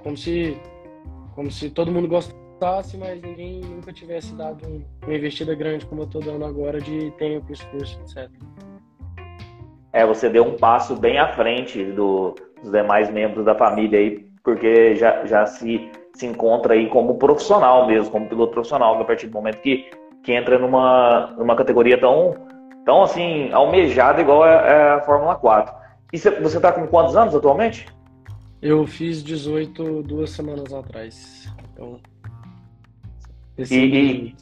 Como 0.02 0.16
se, 0.16 0.56
como 1.34 1.50
se 1.50 1.68
todo 1.68 1.92
mundo 1.92 2.08
gostasse, 2.08 2.39
mas 2.98 3.20
ninguém 3.22 3.60
nunca 3.60 3.92
tivesse 3.92 4.34
dado 4.34 4.84
uma 5.04 5.14
investida 5.14 5.54
grande 5.54 5.86
como 5.86 6.02
eu 6.02 6.06
estou 6.06 6.20
dando 6.20 6.44
agora 6.44 6.80
de 6.80 7.10
tempo, 7.12 7.52
esforço, 7.52 7.98
etc. 8.00 8.30
É, 9.92 10.06
você 10.06 10.28
deu 10.28 10.44
um 10.44 10.56
passo 10.56 10.96
bem 10.96 11.18
à 11.18 11.32
frente 11.32 11.84
do, 11.92 12.34
dos 12.62 12.70
demais 12.70 13.10
membros 13.10 13.44
da 13.44 13.54
família 13.54 13.98
aí, 13.98 14.26
porque 14.42 14.94
já, 14.94 15.24
já 15.26 15.46
se 15.46 15.90
se 16.14 16.26
encontra 16.26 16.74
aí 16.74 16.88
como 16.88 17.16
profissional 17.16 17.86
mesmo, 17.86 18.10
como 18.10 18.28
piloto 18.28 18.52
profissional, 18.52 19.00
a 19.00 19.04
partir 19.04 19.26
do 19.26 19.32
momento 19.32 19.60
que, 19.62 19.90
que 20.22 20.32
entra 20.32 20.58
numa, 20.58 21.34
numa 21.38 21.56
categoria 21.56 21.98
tão, 21.98 22.34
tão 22.84 23.02
assim, 23.02 23.50
almejada 23.52 24.20
igual 24.20 24.42
a, 24.42 24.48
é 24.48 24.90
a 24.94 25.00
Fórmula 25.00 25.34
4. 25.36 25.74
E 26.12 26.18
você 26.18 26.56
está 26.56 26.72
com 26.72 26.86
quantos 26.86 27.16
anos 27.16 27.34
atualmente? 27.34 27.86
Eu 28.60 28.86
fiz 28.86 29.22
18 29.22 30.02
duas 30.02 30.30
semanas 30.30 30.72
atrás. 30.74 31.50
Então, 31.72 31.98
e, 33.70 33.74
e 33.74 34.34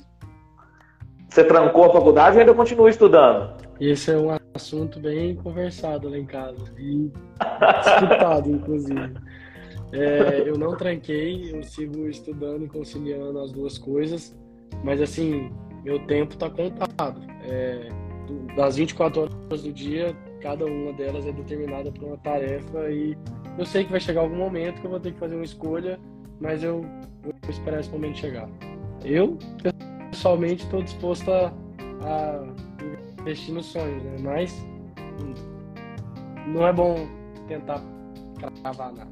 você 1.28 1.44
trancou 1.44 1.84
a 1.84 1.92
faculdade 1.92 2.36
ou 2.36 2.40
ainda 2.40 2.54
continua 2.54 2.90
estudando? 2.90 3.52
Esse 3.80 4.10
é 4.10 4.18
um 4.18 4.36
assunto 4.54 4.98
bem 4.98 5.36
conversado 5.36 6.08
lá 6.08 6.18
em 6.18 6.26
casa. 6.26 6.72
E 6.78 7.10
disputado, 7.84 8.50
inclusive. 8.50 9.14
É, 9.92 10.42
eu 10.44 10.58
não 10.58 10.76
tranquei, 10.76 11.50
eu 11.54 11.62
sigo 11.62 12.08
estudando 12.08 12.64
e 12.64 12.68
conciliando 12.68 13.38
as 13.40 13.52
duas 13.52 13.78
coisas, 13.78 14.36
mas 14.84 15.00
assim, 15.00 15.50
meu 15.84 15.98
tempo 16.06 16.34
está 16.34 16.50
contado. 16.50 17.20
É, 17.44 17.88
das 18.54 18.76
24 18.76 19.22
horas 19.22 19.62
do 19.62 19.72
dia, 19.72 20.14
cada 20.42 20.66
uma 20.66 20.92
delas 20.92 21.26
é 21.26 21.32
determinada 21.32 21.90
por 21.90 22.04
uma 22.04 22.18
tarefa 22.18 22.90
e 22.90 23.16
eu 23.56 23.64
sei 23.64 23.84
que 23.84 23.90
vai 23.90 24.00
chegar 24.00 24.20
algum 24.20 24.36
momento 24.36 24.80
que 24.80 24.86
eu 24.86 24.90
vou 24.90 25.00
ter 25.00 25.12
que 25.12 25.18
fazer 25.18 25.36
uma 25.36 25.44
escolha, 25.44 25.98
mas 26.40 26.62
eu 26.62 26.82
vou 27.22 27.34
esperar 27.48 27.80
esse 27.80 27.90
momento 27.90 28.18
chegar. 28.18 28.48
Eu, 29.04 29.38
pessoalmente, 30.10 30.64
estou 30.64 30.82
disposto 30.82 31.30
a, 31.30 31.52
a, 32.02 32.42
investir 33.20 33.54
nos 33.54 33.66
sonhos, 33.66 34.02
né? 34.02 34.16
mas 34.20 34.66
não 36.46 36.66
é 36.66 36.72
bom 36.72 37.06
tentar 37.46 37.80
cravar 38.62 38.92
nada. 38.92 39.10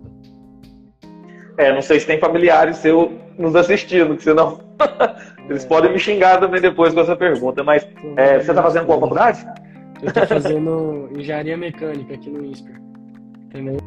É, 1.59 1.73
não 1.73 1.81
sei 1.81 2.00
se 2.00 2.07
tem 2.07 2.19
familiares 2.19 2.76
seus 2.76 3.11
nos 3.38 3.55
assistindo, 3.55 4.16
que 4.16 4.23
senão 4.23 4.61
eles 5.49 5.64
podem 5.64 5.93
me 5.93 5.99
xingar 5.99 6.38
também 6.40 6.61
depois 6.61 6.93
com 6.93 7.00
essa 7.00 7.16
pergunta. 7.16 7.62
Mas 7.62 7.87
é, 8.16 8.38
você 8.38 8.50
está 8.50 8.62
fazendo 8.62 8.87
qual 8.87 9.00
faculdade? 9.00 9.47
Eu 10.02 10.09
estou 10.09 10.26
fazendo 10.26 11.09
engenharia 11.16 11.57
mecânica 11.57 12.14
aqui 12.14 12.28
no 12.28 12.45
INSPER. 12.45 12.81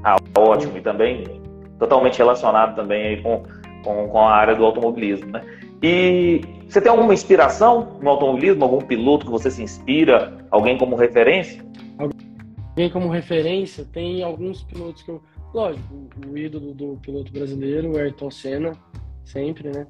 Ah, 0.04 0.18
ótimo. 0.36 0.78
E 0.78 0.82
também 0.82 1.42
totalmente 1.78 2.18
relacionado 2.18 2.76
também 2.76 3.08
aí 3.08 3.22
com, 3.22 3.44
com, 3.84 4.08
com 4.08 4.20
a 4.20 4.36
área 4.36 4.56
do 4.56 4.66
automobilismo, 4.66 5.32
né? 5.32 5.44
E 5.82 6.42
você 6.68 6.82
tem 6.82 6.92
alguma 6.92 7.14
inspiração 7.14 7.98
no 8.02 8.10
automobilismo? 8.10 8.64
Algum 8.64 8.82
piloto 8.82 9.26
que 9.26 9.32
você 9.32 9.50
se 9.50 9.64
inspira? 9.64 10.46
Alguém 10.52 10.78
como 10.78 10.96
referência? 10.96 11.66
Alguém 11.98 12.90
como 12.90 13.10
referência? 13.10 13.86
Tem 13.86 14.24
alguns 14.24 14.64
pilotos 14.64 15.02
que 15.04 15.10
eu 15.10 15.22
Lógico, 15.54 16.10
o 16.28 16.38
ídolo 16.38 16.74
do 16.76 16.98
piloto 16.98 17.32
brasileiro, 17.32 17.94
o 17.94 17.98
Ayrton 17.98 18.30
Senna, 18.30 18.72
sempre, 19.26 19.72
né? 19.72 19.88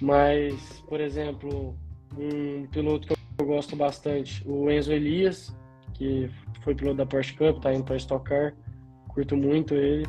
Mas, 0.00 0.82
por 0.88 1.00
exemplo, 1.00 1.76
um 2.16 2.66
piloto 2.68 3.08
que 3.08 3.14
eu 3.38 3.46
gosto 3.46 3.76
bastante, 3.76 4.42
o 4.48 4.70
Enzo 4.70 4.92
Elias, 4.92 5.54
que 5.92 6.30
foi 6.62 6.74
piloto 6.74 6.96
da 6.96 7.06
Porsche 7.06 7.34
Cup, 7.34 7.60
tá 7.60 7.72
indo 7.72 7.84
para 7.84 7.96
Stock 7.96 8.24
Car, 8.26 8.54
curto 9.08 9.36
muito 9.36 9.74
ele. 9.74 10.06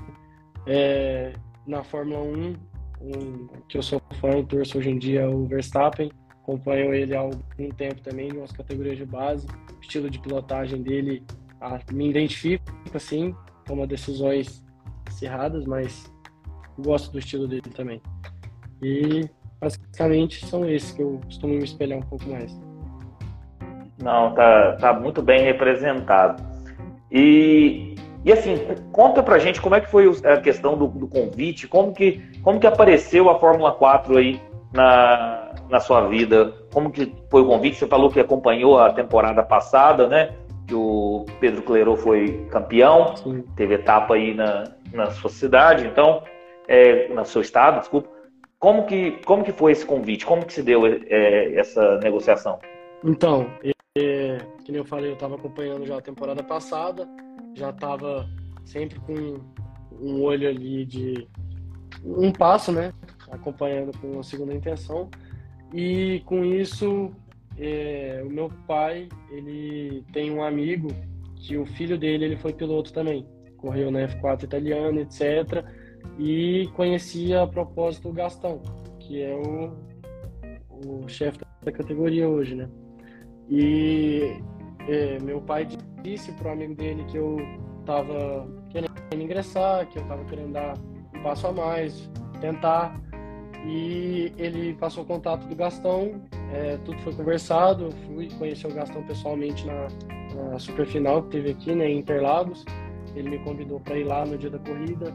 É, 0.66 1.34
na 1.68 1.84
Fórmula 1.84 2.22
1, 2.22 2.54
um, 3.02 3.48
que 3.68 3.78
eu 3.78 3.82
sou 3.82 4.02
fã 4.20 4.38
e 4.38 4.46
torço 4.46 4.78
hoje 4.78 4.90
em 4.90 4.98
dia, 4.98 5.30
o 5.30 5.46
Verstappen. 5.46 6.12
Acompanho 6.42 6.94
ele 6.94 7.16
há 7.16 7.20
algum 7.20 7.70
tempo 7.78 8.02
também, 8.02 8.30
em 8.30 8.48
categorias 8.56 8.98
de 8.98 9.06
base. 9.06 9.48
O 9.48 9.82
estilo 9.82 10.10
de 10.10 10.20
pilotagem 10.20 10.82
dele, 10.82 11.24
ah, 11.62 11.80
me 11.92 12.10
identifico, 12.10 12.64
assim, 12.94 13.36
toma 13.66 13.86
decisões 13.86 14.66
acirradas, 15.08 15.66
mas 15.66 16.12
gosto 16.80 17.12
do 17.12 17.20
estilo 17.20 17.48
dele 17.48 17.70
também. 17.76 18.02
E 18.82 19.30
basicamente 19.60 20.46
são 20.46 20.68
esses 20.68 20.92
que 20.92 21.02
eu 21.02 21.20
costumo 21.26 21.54
me 21.54 21.64
espelhar 21.64 22.00
um 22.00 22.04
pouco 22.04 22.28
mais. 22.30 22.60
Não, 24.02 24.34
tá, 24.34 24.78
tá 24.78 24.94
muito 24.94 25.22
bem 25.22 25.44
representado. 25.44 26.42
E, 27.12 27.96
e 28.24 28.34
assim, 28.34 28.58
conta 28.92 29.24
pra 29.24 29.40
gente 29.40 29.62
como 29.62 29.76
é 29.76 29.82
que 29.82 29.90
foi 29.90 30.12
a 30.26 30.38
questão 30.42 30.78
do, 30.78 30.88
do 30.88 31.08
convite, 31.08 31.68
como 31.68 31.94
que, 31.94 32.22
como 32.44 32.60
que 32.60 32.68
apareceu 32.68 33.30
a 33.30 33.40
Fórmula 33.40 33.72
4 33.72 34.18
aí 34.18 34.42
na, 34.74 35.54
na 35.70 35.80
sua 35.80 36.08
vida? 36.08 36.54
Como 36.74 36.92
que 36.92 37.14
foi 37.30 37.42
o 37.42 37.48
convite? 37.48 37.78
Você 37.78 37.88
falou 37.88 38.10
que 38.10 38.20
acompanhou 38.20 38.78
a 38.78 38.92
temporada 38.92 39.42
passada, 39.42 40.08
né? 40.08 40.34
Que 40.68 40.76
o 40.76 41.26
Pedro 41.40 41.62
Clerô 41.62 41.96
foi 41.96 42.46
campeão, 42.52 43.16
Sim. 43.16 43.44
teve 43.56 43.76
etapa 43.76 44.16
aí 44.16 44.34
na, 44.34 44.66
na 44.94 45.12
sua 45.12 45.30
cidade, 45.30 45.88
então, 45.88 46.22
é, 46.68 47.08
no 47.08 47.26
seu 47.26 47.42
estado, 47.42 47.80
desculpa. 47.80 48.10
Como 48.60 48.86
que, 48.86 49.12
como 49.26 49.44
que 49.44 49.54
foi 49.54 49.72
esse 49.72 49.86
convite? 49.86 50.26
Como 50.26 50.46
que 50.46 50.52
se 50.52 50.62
deu 50.62 50.86
é, 50.86 51.56
essa 51.56 51.98
negociação? 52.00 52.60
Então, 53.04 53.50
é, 53.98 54.38
que 54.66 54.72
nem 54.72 54.80
eu 54.80 54.86
falei, 54.86 55.10
eu 55.10 55.14
estava 55.14 55.36
acompanhando 55.36 55.86
já 55.86 55.98
a 55.98 56.02
temporada 56.02 56.44
passada, 56.44 57.08
já 57.60 57.70
estava 57.70 58.28
sempre 58.66 59.00
com 59.02 59.40
um 60.02 60.22
olho 60.24 60.48
ali 60.48 60.86
de 60.86 61.28
um 62.04 62.32
passo, 62.32 62.72
né? 62.72 62.94
Acompanhando 63.30 63.96
com 64.00 64.20
a 64.20 64.24
segunda 64.24 64.54
intenção. 64.54 65.10
E 65.74 66.22
com 66.26 66.44
isso, 66.44 67.12
é, 67.58 68.24
o 68.26 68.30
meu 68.30 68.50
pai, 68.66 69.08
ele 69.30 70.04
tem 70.12 70.32
um 70.32 70.44
amigo 70.44 70.88
que 71.36 71.58
o 71.58 71.66
filho 71.66 71.98
dele 71.98 72.26
ele 72.26 72.38
foi 72.38 72.54
piloto 72.54 72.92
também 72.92 73.26
correu 73.60 73.92
na 73.92 74.08
F4 74.08 74.44
italiana, 74.44 75.02
etc. 75.02 75.66
E 76.18 76.70
conhecia 76.76 77.44
a 77.44 77.48
propósito 77.48 78.10
o 78.10 78.14
Gastão, 78.14 78.62
que 79.00 79.22
é 79.22 79.34
o, 79.34 79.74
o 80.86 81.08
chefe 81.08 81.40
da 81.64 81.72
categoria 81.72 82.28
hoje, 82.28 82.56
né? 82.56 82.70
E 83.50 84.42
é, 84.88 85.18
meu 85.22 85.42
pai 85.42 85.68
disse 86.04 86.32
para 86.34 86.50
o 86.50 86.52
amigo 86.52 86.76
dele 86.76 87.04
que 87.06 87.18
eu 87.18 87.38
estava 87.82 88.48
querendo 88.70 88.90
ingressar, 89.14 89.88
que 89.88 89.98
eu 89.98 90.04
estava 90.04 90.24
querendo 90.26 90.54
dar 90.54 90.74
um 91.16 91.24
passo 91.24 91.48
a 91.48 91.52
mais, 91.52 92.10
tentar. 92.40 93.00
E 93.66 94.32
ele 94.38 94.74
passou 94.76 95.04
o 95.04 95.06
contato 95.06 95.46
do 95.48 95.56
Gastão, 95.56 96.22
é, 96.54 96.78
tudo 96.86 96.98
foi 97.00 97.14
conversado, 97.14 97.92
fui 98.08 98.30
conhecer 98.38 98.68
o 98.68 98.74
Gastão 98.74 99.04
pessoalmente 99.04 99.66
na, 99.66 99.88
na 100.36 100.60
superfinal 100.60 101.24
que 101.24 101.30
teve 101.30 101.52
aqui, 101.52 101.76
né, 101.76 101.90
em 101.90 102.00
Interlagos. 102.00 102.64
Ele 103.16 103.30
me 103.30 103.40
convidou 103.40 103.80
para 103.80 103.98
ir 103.98 104.06
lá 104.06 104.26
no 104.26 104.38
dia 104.38 104.50
da 104.50 104.60
corrida. 104.60 105.14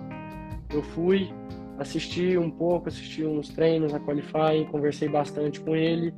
Eu 0.73 0.83
fui, 0.83 1.33
assisti 1.79 2.37
um 2.37 2.51
pouco, 2.51 2.89
assisti 2.89 3.25
uns 3.25 3.49
treinos, 3.49 3.95
a 3.95 4.01
qualify, 4.01 4.67
conversei 4.71 5.09
bastante 5.09 5.61
com 5.61 5.75
ele. 5.75 6.13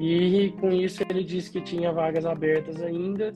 E 0.00 0.52
com 0.60 0.70
isso 0.70 1.02
ele 1.08 1.24
disse 1.24 1.50
que 1.50 1.60
tinha 1.60 1.92
vagas 1.92 2.24
abertas 2.26 2.82
ainda. 2.82 3.34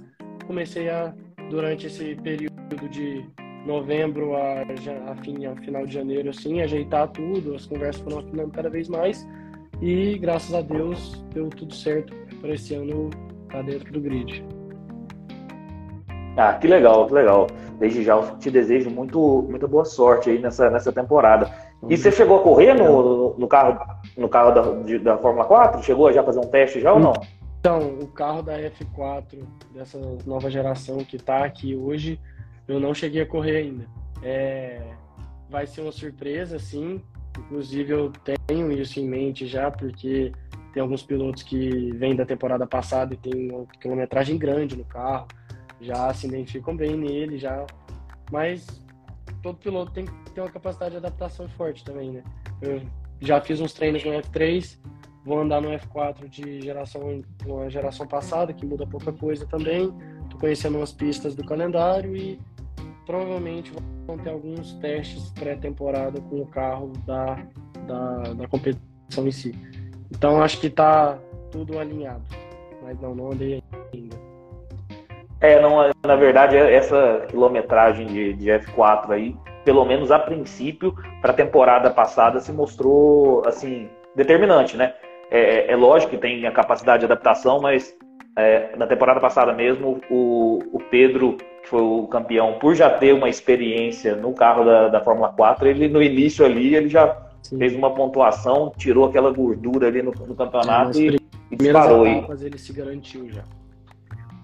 Comecei 0.50 0.90
a, 0.90 1.14
durante 1.48 1.86
esse 1.86 2.16
período 2.16 2.88
de 2.90 3.24
novembro 3.64 4.34
a, 4.34 4.62
a, 5.12 5.14
fim, 5.22 5.46
a 5.46 5.54
final 5.54 5.86
de 5.86 5.94
janeiro, 5.94 6.28
assim, 6.28 6.60
ajeitar 6.60 7.06
tudo. 7.06 7.54
As 7.54 7.66
conversas 7.66 8.02
foram 8.02 8.18
afinando 8.18 8.50
cada 8.50 8.68
vez 8.68 8.88
mais. 8.88 9.24
E 9.80 10.18
graças 10.18 10.52
a 10.52 10.60
Deus 10.60 11.24
deu 11.32 11.50
tudo 11.50 11.72
certo 11.72 12.12
para 12.40 12.52
esse 12.52 12.74
ano 12.74 13.10
estar 13.44 13.58
tá 13.58 13.62
dentro 13.62 13.92
do 13.92 14.00
grid. 14.00 14.44
Ah, 16.36 16.54
que 16.54 16.66
legal, 16.66 17.06
que 17.06 17.14
legal. 17.14 17.46
Desde 17.78 18.02
já 18.02 18.16
eu 18.16 18.36
te 18.38 18.50
desejo 18.50 18.90
muito, 18.90 19.46
muita 19.48 19.68
boa 19.68 19.84
sorte 19.84 20.30
aí 20.30 20.40
nessa, 20.40 20.68
nessa 20.68 20.90
temporada. 20.90 21.48
E 21.88 21.96
você 21.96 22.10
chegou 22.10 22.40
a 22.40 22.42
correr 22.42 22.74
no, 22.74 23.38
no 23.38 23.46
carro, 23.46 23.78
no 24.18 24.28
carro 24.28 24.50
da, 24.50 24.62
de, 24.82 24.98
da 24.98 25.16
Fórmula 25.16 25.44
4? 25.44 25.80
Chegou 25.84 26.08
a 26.08 26.12
já 26.12 26.24
fazer 26.24 26.40
um 26.40 26.48
teste 26.48 26.80
já 26.80 26.92
ou 26.92 26.98
não? 26.98 27.12
Então, 27.60 27.98
o 27.98 28.08
carro 28.08 28.40
da 28.40 28.58
F4 28.58 29.46
dessa 29.74 29.98
nova 30.24 30.50
geração 30.50 31.04
que 31.04 31.16
está 31.16 31.44
aqui 31.44 31.76
hoje, 31.76 32.18
eu 32.66 32.80
não 32.80 32.94
cheguei 32.94 33.20
a 33.20 33.26
correr 33.26 33.58
ainda. 33.58 33.86
É, 34.22 34.80
vai 35.48 35.66
ser 35.66 35.82
uma 35.82 35.92
surpresa, 35.92 36.58
sim. 36.58 37.02
Inclusive, 37.38 37.92
eu 37.92 38.12
tenho 38.46 38.72
isso 38.72 38.98
em 38.98 39.06
mente 39.06 39.46
já, 39.46 39.70
porque 39.70 40.32
tem 40.72 40.80
alguns 40.80 41.02
pilotos 41.02 41.42
que 41.42 41.92
vêm 41.92 42.16
da 42.16 42.24
temporada 42.24 42.66
passada 42.66 43.12
e 43.12 43.18
tem 43.18 43.50
uma 43.50 43.66
quilometragem 43.78 44.38
grande 44.38 44.74
no 44.74 44.84
carro, 44.84 45.28
já 45.82 46.12
se 46.14 46.26
identificam 46.26 46.74
bem 46.74 46.96
nele, 46.96 47.36
já. 47.38 47.66
Mas 48.32 48.66
todo 49.42 49.58
piloto 49.58 49.92
tem 49.92 50.06
que 50.06 50.30
ter 50.32 50.40
uma 50.40 50.50
capacidade 50.50 50.92
de 50.92 50.96
adaptação 50.96 51.46
forte 51.50 51.84
também, 51.84 52.10
né? 52.10 52.24
Eu 52.62 52.80
já 53.20 53.38
fiz 53.38 53.60
uns 53.60 53.74
treinos 53.74 54.02
no 54.02 54.12
F3, 54.12 54.78
Vou 55.30 55.38
andar 55.38 55.60
no 55.60 55.68
F4 55.68 56.28
de 56.28 56.60
geração, 56.60 57.22
uma 57.46 57.70
geração 57.70 58.04
passada, 58.04 58.52
que 58.52 58.66
muda 58.66 58.84
pouca 58.84 59.12
coisa 59.12 59.46
também. 59.46 59.94
Tô 60.28 60.36
conhecendo 60.38 60.78
umas 60.78 60.92
pistas 60.92 61.36
do 61.36 61.44
calendário 61.44 62.16
e 62.16 62.36
provavelmente 63.06 63.72
vão 64.08 64.18
ter 64.18 64.30
alguns 64.30 64.72
testes 64.80 65.30
pré-temporada 65.30 66.20
com 66.22 66.40
o 66.40 66.46
carro 66.46 66.90
da, 67.06 67.38
da, 67.86 68.32
da 68.32 68.48
competição 68.48 69.24
em 69.24 69.30
si. 69.30 69.54
Então 70.10 70.42
acho 70.42 70.58
que 70.58 70.66
está 70.66 71.16
tudo 71.52 71.78
alinhado. 71.78 72.24
Mas 72.82 73.00
não, 73.00 73.14
não 73.14 73.30
andei 73.30 73.62
ainda. 73.94 74.16
É, 75.40 75.62
não, 75.62 75.76
na 76.04 76.16
verdade, 76.16 76.56
essa 76.56 77.24
quilometragem 77.28 78.08
de, 78.08 78.32
de 78.32 78.48
F4 78.48 79.10
aí, 79.10 79.36
pelo 79.64 79.84
menos 79.84 80.10
a 80.10 80.18
princípio, 80.18 80.92
para 81.22 81.30
a 81.30 81.36
temporada 81.36 81.88
passada, 81.88 82.40
se 82.40 82.50
mostrou 82.50 83.46
assim 83.46 83.88
determinante, 84.16 84.76
né? 84.76 84.92
É, 85.30 85.38
é, 85.40 85.72
é, 85.72 85.76
lógico 85.76 86.10
que 86.10 86.18
tem 86.18 86.44
a 86.46 86.50
capacidade 86.50 87.00
de 87.00 87.04
adaptação, 87.06 87.60
mas 87.60 87.94
é, 88.36 88.74
na 88.76 88.86
temporada 88.86 89.20
passada 89.20 89.52
mesmo, 89.52 90.00
o, 90.10 90.58
o, 90.72 90.80
Pedro, 90.90 91.36
que 91.62 91.68
foi 91.68 91.80
o 91.80 92.06
campeão, 92.08 92.58
por 92.58 92.74
já 92.74 92.90
ter 92.90 93.12
uma 93.12 93.28
experiência 93.28 94.16
no 94.16 94.32
carro 94.32 94.64
da, 94.64 94.88
da 94.88 95.00
Fórmula 95.00 95.28
4, 95.28 95.68
ele 95.68 95.88
no 95.88 96.02
início 96.02 96.44
ali, 96.44 96.74
ele 96.74 96.88
já 96.88 97.16
Sim. 97.42 97.58
fez 97.58 97.74
uma 97.76 97.94
pontuação, 97.94 98.72
tirou 98.76 99.04
aquela 99.06 99.30
gordura 99.30 99.86
ali 99.86 100.02
no, 100.02 100.10
no 100.10 100.34
campeonato 100.34 100.94
Sim, 100.94 101.10
e, 101.10 101.18
e 101.52 101.56
disparou. 101.56 102.06
Etapas, 102.06 102.42
ele 102.42 102.58
se 102.58 102.72
garantiu 102.72 103.30
já. 103.30 103.44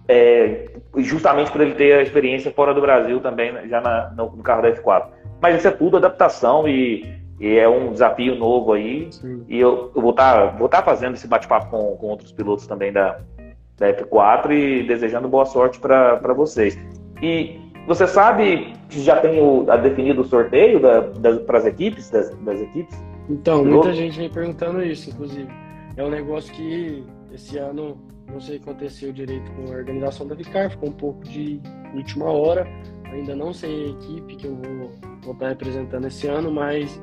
É, 0.08 0.68
justamente 0.98 1.50
por 1.50 1.60
ele 1.60 1.74
ter 1.74 1.94
a 1.94 2.02
experiência 2.02 2.52
fora 2.52 2.72
do 2.72 2.80
Brasil 2.80 3.18
também, 3.18 3.52
né, 3.52 3.66
já 3.68 3.80
na, 3.80 4.10
no, 4.10 4.36
no 4.36 4.42
carro 4.42 4.62
da 4.62 4.70
F4. 4.70 5.08
Mas 5.42 5.56
isso 5.56 5.66
é 5.66 5.72
tudo 5.72 5.96
adaptação 5.96 6.68
e 6.68 7.04
e 7.38 7.56
é 7.56 7.68
um 7.68 7.92
desafio 7.92 8.34
novo 8.36 8.72
aí. 8.72 9.08
Sim. 9.10 9.44
E 9.48 9.58
eu, 9.58 9.90
eu 9.94 10.02
vou 10.02 10.10
estar 10.10 10.50
tá, 10.50 10.56
vou 10.56 10.68
tá 10.68 10.82
fazendo 10.82 11.14
esse 11.14 11.26
bate-papo 11.26 11.70
com, 11.70 11.96
com 11.96 12.06
outros 12.06 12.32
pilotos 12.32 12.66
também 12.66 12.92
da, 12.92 13.18
da 13.76 13.92
F4 13.92 14.50
e 14.52 14.82
desejando 14.82 15.28
boa 15.28 15.44
sorte 15.44 15.78
para 15.78 16.32
vocês. 16.34 16.78
E 17.22 17.60
você 17.86 18.06
sabe 18.06 18.74
que 18.88 19.00
já 19.00 19.16
tem 19.20 19.40
o, 19.40 19.70
a 19.70 19.76
definido 19.76 20.22
o 20.22 20.24
sorteio 20.24 20.80
para 20.80 21.58
as 21.58 21.66
equipes, 21.66 22.10
das, 22.10 22.34
das 22.36 22.60
equipes? 22.60 22.96
Então, 23.28 23.64
muita 23.64 23.92
gente 23.92 24.18
vem 24.18 24.30
perguntando 24.30 24.82
isso, 24.82 25.10
inclusive. 25.10 25.48
É 25.96 26.04
um 26.04 26.10
negócio 26.10 26.52
que 26.52 27.04
esse 27.32 27.58
ano 27.58 27.96
não 28.28 28.40
sei 28.40 28.56
o 28.56 28.60
que 28.60 28.70
aconteceu 28.70 29.12
direito 29.12 29.50
com 29.52 29.72
a 29.72 29.76
organização 29.76 30.26
da 30.26 30.34
Vicar, 30.34 30.70
ficou 30.70 30.88
um 30.88 30.92
pouco 30.92 31.24
de 31.24 31.60
última 31.94 32.26
hora. 32.26 32.66
Ainda 33.12 33.34
não 33.34 33.52
sei 33.52 33.86
a 33.86 33.88
equipe 33.90 34.36
que 34.36 34.46
eu 34.46 34.56
vou, 34.56 34.90
vou 35.22 35.32
estar 35.34 35.48
representando 35.48 36.06
esse 36.06 36.26
ano, 36.26 36.50
mas 36.50 37.00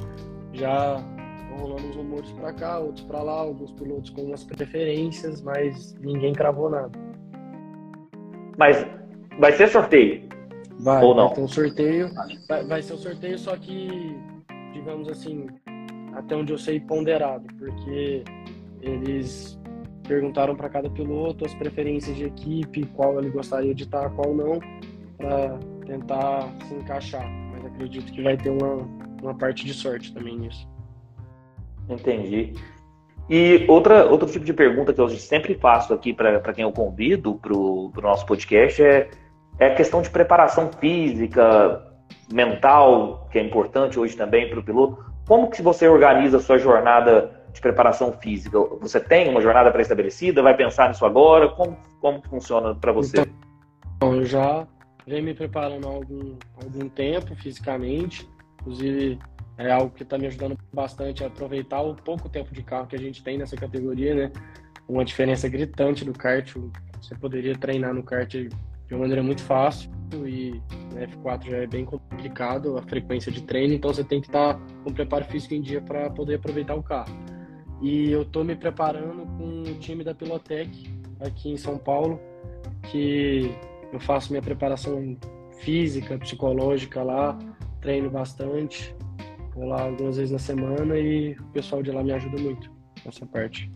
já 0.53 1.03
estão 1.41 1.57
rolando 1.57 1.87
uns 1.87 1.95
rumores 1.95 2.31
para 2.31 2.53
cá, 2.53 2.79
outros 2.79 3.05
para 3.05 3.21
lá, 3.21 3.33
alguns 3.33 3.71
pilotos 3.71 4.09
com 4.09 4.23
umas 4.23 4.43
preferências, 4.43 5.41
mas 5.41 5.95
ninguém 5.99 6.33
cravou 6.33 6.69
nada. 6.69 6.91
Mas 8.57 8.85
vai 9.39 9.51
ser 9.53 9.67
sorteio? 9.69 10.27
Vai, 10.79 11.03
ou 11.03 11.15
não? 11.15 11.27
Vai 11.27 11.35
ter 11.35 11.41
um 11.41 11.47
sorteio, 11.47 12.09
vai, 12.47 12.63
vai 12.65 12.81
ser 12.81 12.93
um 12.93 12.97
sorteio, 12.97 13.39
só 13.39 13.55
que, 13.55 14.17
digamos 14.73 15.07
assim, 15.07 15.47
até 16.13 16.35
onde 16.35 16.51
eu 16.51 16.57
sei, 16.57 16.79
ponderado, 16.79 17.45
porque 17.57 18.23
eles 18.81 19.59
perguntaram 20.07 20.55
para 20.55 20.69
cada 20.69 20.89
piloto 20.89 21.45
as 21.45 21.53
preferências 21.53 22.15
de 22.15 22.25
equipe, 22.25 22.85
qual 22.87 23.17
ele 23.17 23.29
gostaria 23.29 23.73
de 23.73 23.83
estar, 23.83 24.09
qual 24.11 24.33
não, 24.33 24.59
para 25.17 25.57
tentar 25.85 26.49
se 26.67 26.73
encaixar. 26.73 27.27
Mas 27.51 27.65
acredito 27.65 28.11
que 28.11 28.21
vai 28.21 28.37
ter 28.37 28.49
uma, 28.49 28.87
uma 29.21 29.35
parte 29.35 29.65
de 29.65 29.73
sorte 29.73 30.13
também 30.13 30.37
nisso. 30.37 30.67
Entendi. 31.89 32.53
E 33.29 33.65
outra, 33.69 34.05
outro 34.05 34.29
tipo 34.29 34.43
de 34.43 34.53
pergunta 34.53 34.93
que 34.93 34.99
eu 34.99 35.09
sempre 35.09 35.55
faço 35.55 35.93
aqui 35.93 36.13
para 36.13 36.53
quem 36.53 36.63
eu 36.63 36.71
convido 36.71 37.35
para 37.35 37.53
o 37.53 37.91
nosso 38.01 38.25
podcast 38.25 38.83
é, 38.83 39.09
é 39.59 39.67
a 39.67 39.75
questão 39.75 40.01
de 40.01 40.09
preparação 40.09 40.69
física, 40.79 41.81
mental, 42.31 43.27
que 43.31 43.39
é 43.39 43.43
importante 43.43 43.99
hoje 43.99 44.15
também 44.15 44.49
para 44.49 44.59
o 44.59 44.63
piloto. 44.63 45.03
Como 45.25 45.49
que 45.49 45.61
você 45.61 45.87
organiza 45.87 46.37
a 46.37 46.41
sua 46.41 46.57
jornada 46.57 47.45
de 47.53 47.61
preparação 47.61 48.11
física? 48.11 48.59
Você 48.81 48.99
tem 48.99 49.29
uma 49.29 49.41
jornada 49.41 49.71
pré-estabelecida? 49.71 50.41
Vai 50.41 50.55
pensar 50.55 50.89
nisso 50.89 51.05
agora? 51.05 51.47
Como, 51.47 51.77
como 52.01 52.21
funciona 52.27 52.75
para 52.75 52.91
você? 52.91 53.25
Então, 53.95 54.15
eu 54.15 54.25
já 54.25 54.67
venho 55.05 55.23
me 55.23 55.33
preparando 55.33 55.87
há 55.87 55.91
algum, 55.91 56.37
algum 56.55 56.89
tempo 56.89 57.35
fisicamente. 57.35 58.27
Inclusive, 58.61 59.19
é 59.57 59.71
algo 59.71 59.91
que 59.91 60.03
está 60.03 60.17
me 60.17 60.27
ajudando 60.27 60.57
bastante 60.73 61.23
a 61.23 61.27
aproveitar 61.27 61.81
o 61.81 61.95
pouco 61.95 62.29
tempo 62.29 62.53
de 62.53 62.63
carro 62.63 62.87
que 62.87 62.95
a 62.95 62.99
gente 62.99 63.23
tem 63.23 63.37
nessa 63.37 63.55
categoria, 63.55 64.15
né? 64.15 64.31
Uma 64.87 65.05
diferença 65.05 65.47
gritante 65.47 66.03
do 66.03 66.13
kart. 66.13 66.55
Você 67.01 67.15
poderia 67.15 67.55
treinar 67.55 67.93
no 67.93 68.03
kart 68.03 68.31
de 68.31 68.49
uma 68.91 68.99
maneira 68.99 69.23
muito 69.23 69.41
fácil 69.43 69.91
e 70.25 70.61
no 70.93 70.99
F4 71.23 71.49
já 71.49 71.57
é 71.57 71.67
bem 71.67 71.85
complicado 71.85 72.77
a 72.77 72.81
frequência 72.83 73.31
de 73.31 73.41
treino, 73.41 73.73
então 73.73 73.91
você 73.91 74.03
tem 74.03 74.21
que 74.21 74.27
estar 74.27 74.53
tá 74.53 74.61
com 74.83 74.93
preparo 74.93 75.25
físico 75.25 75.55
em 75.55 75.61
dia 75.61 75.81
para 75.81 76.09
poder 76.09 76.35
aproveitar 76.35 76.75
o 76.75 76.83
carro. 76.83 77.11
E 77.81 78.11
eu 78.11 78.21
estou 78.21 78.43
me 78.43 78.55
preparando 78.55 79.25
com 79.37 79.63
o 79.63 79.75
time 79.79 80.03
da 80.03 80.13
Pilotec 80.13 80.87
aqui 81.19 81.51
em 81.51 81.57
São 81.57 81.77
Paulo, 81.77 82.19
que 82.91 83.55
eu 83.93 83.99
faço 83.99 84.31
minha 84.31 84.41
preparação 84.41 85.15
física, 85.59 86.17
psicológica 86.17 87.03
lá, 87.03 87.37
treino 87.79 88.09
bastante, 88.09 88.95
vou 89.55 89.67
lá 89.67 89.83
algumas 89.83 90.17
vezes 90.17 90.31
na 90.31 90.39
semana 90.39 90.97
e 90.97 91.33
o 91.33 91.43
pessoal 91.53 91.83
de 91.83 91.91
lá 91.91 92.03
me 92.03 92.11
ajuda 92.11 92.41
muito 92.41 92.71
nessa 93.05 93.25
parte. 93.25 93.69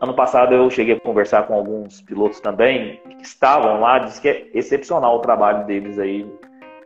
Ano 0.00 0.14
passado 0.14 0.54
eu 0.54 0.68
cheguei 0.70 0.96
a 0.96 1.00
conversar 1.00 1.46
com 1.46 1.54
alguns 1.54 2.00
pilotos 2.02 2.40
também 2.40 3.00
que 3.18 3.24
estavam 3.24 3.80
lá, 3.80 3.98
disse 3.98 4.20
que 4.20 4.28
é 4.28 4.50
excepcional 4.54 5.16
o 5.16 5.20
trabalho 5.20 5.66
deles 5.66 5.98
aí 5.98 6.26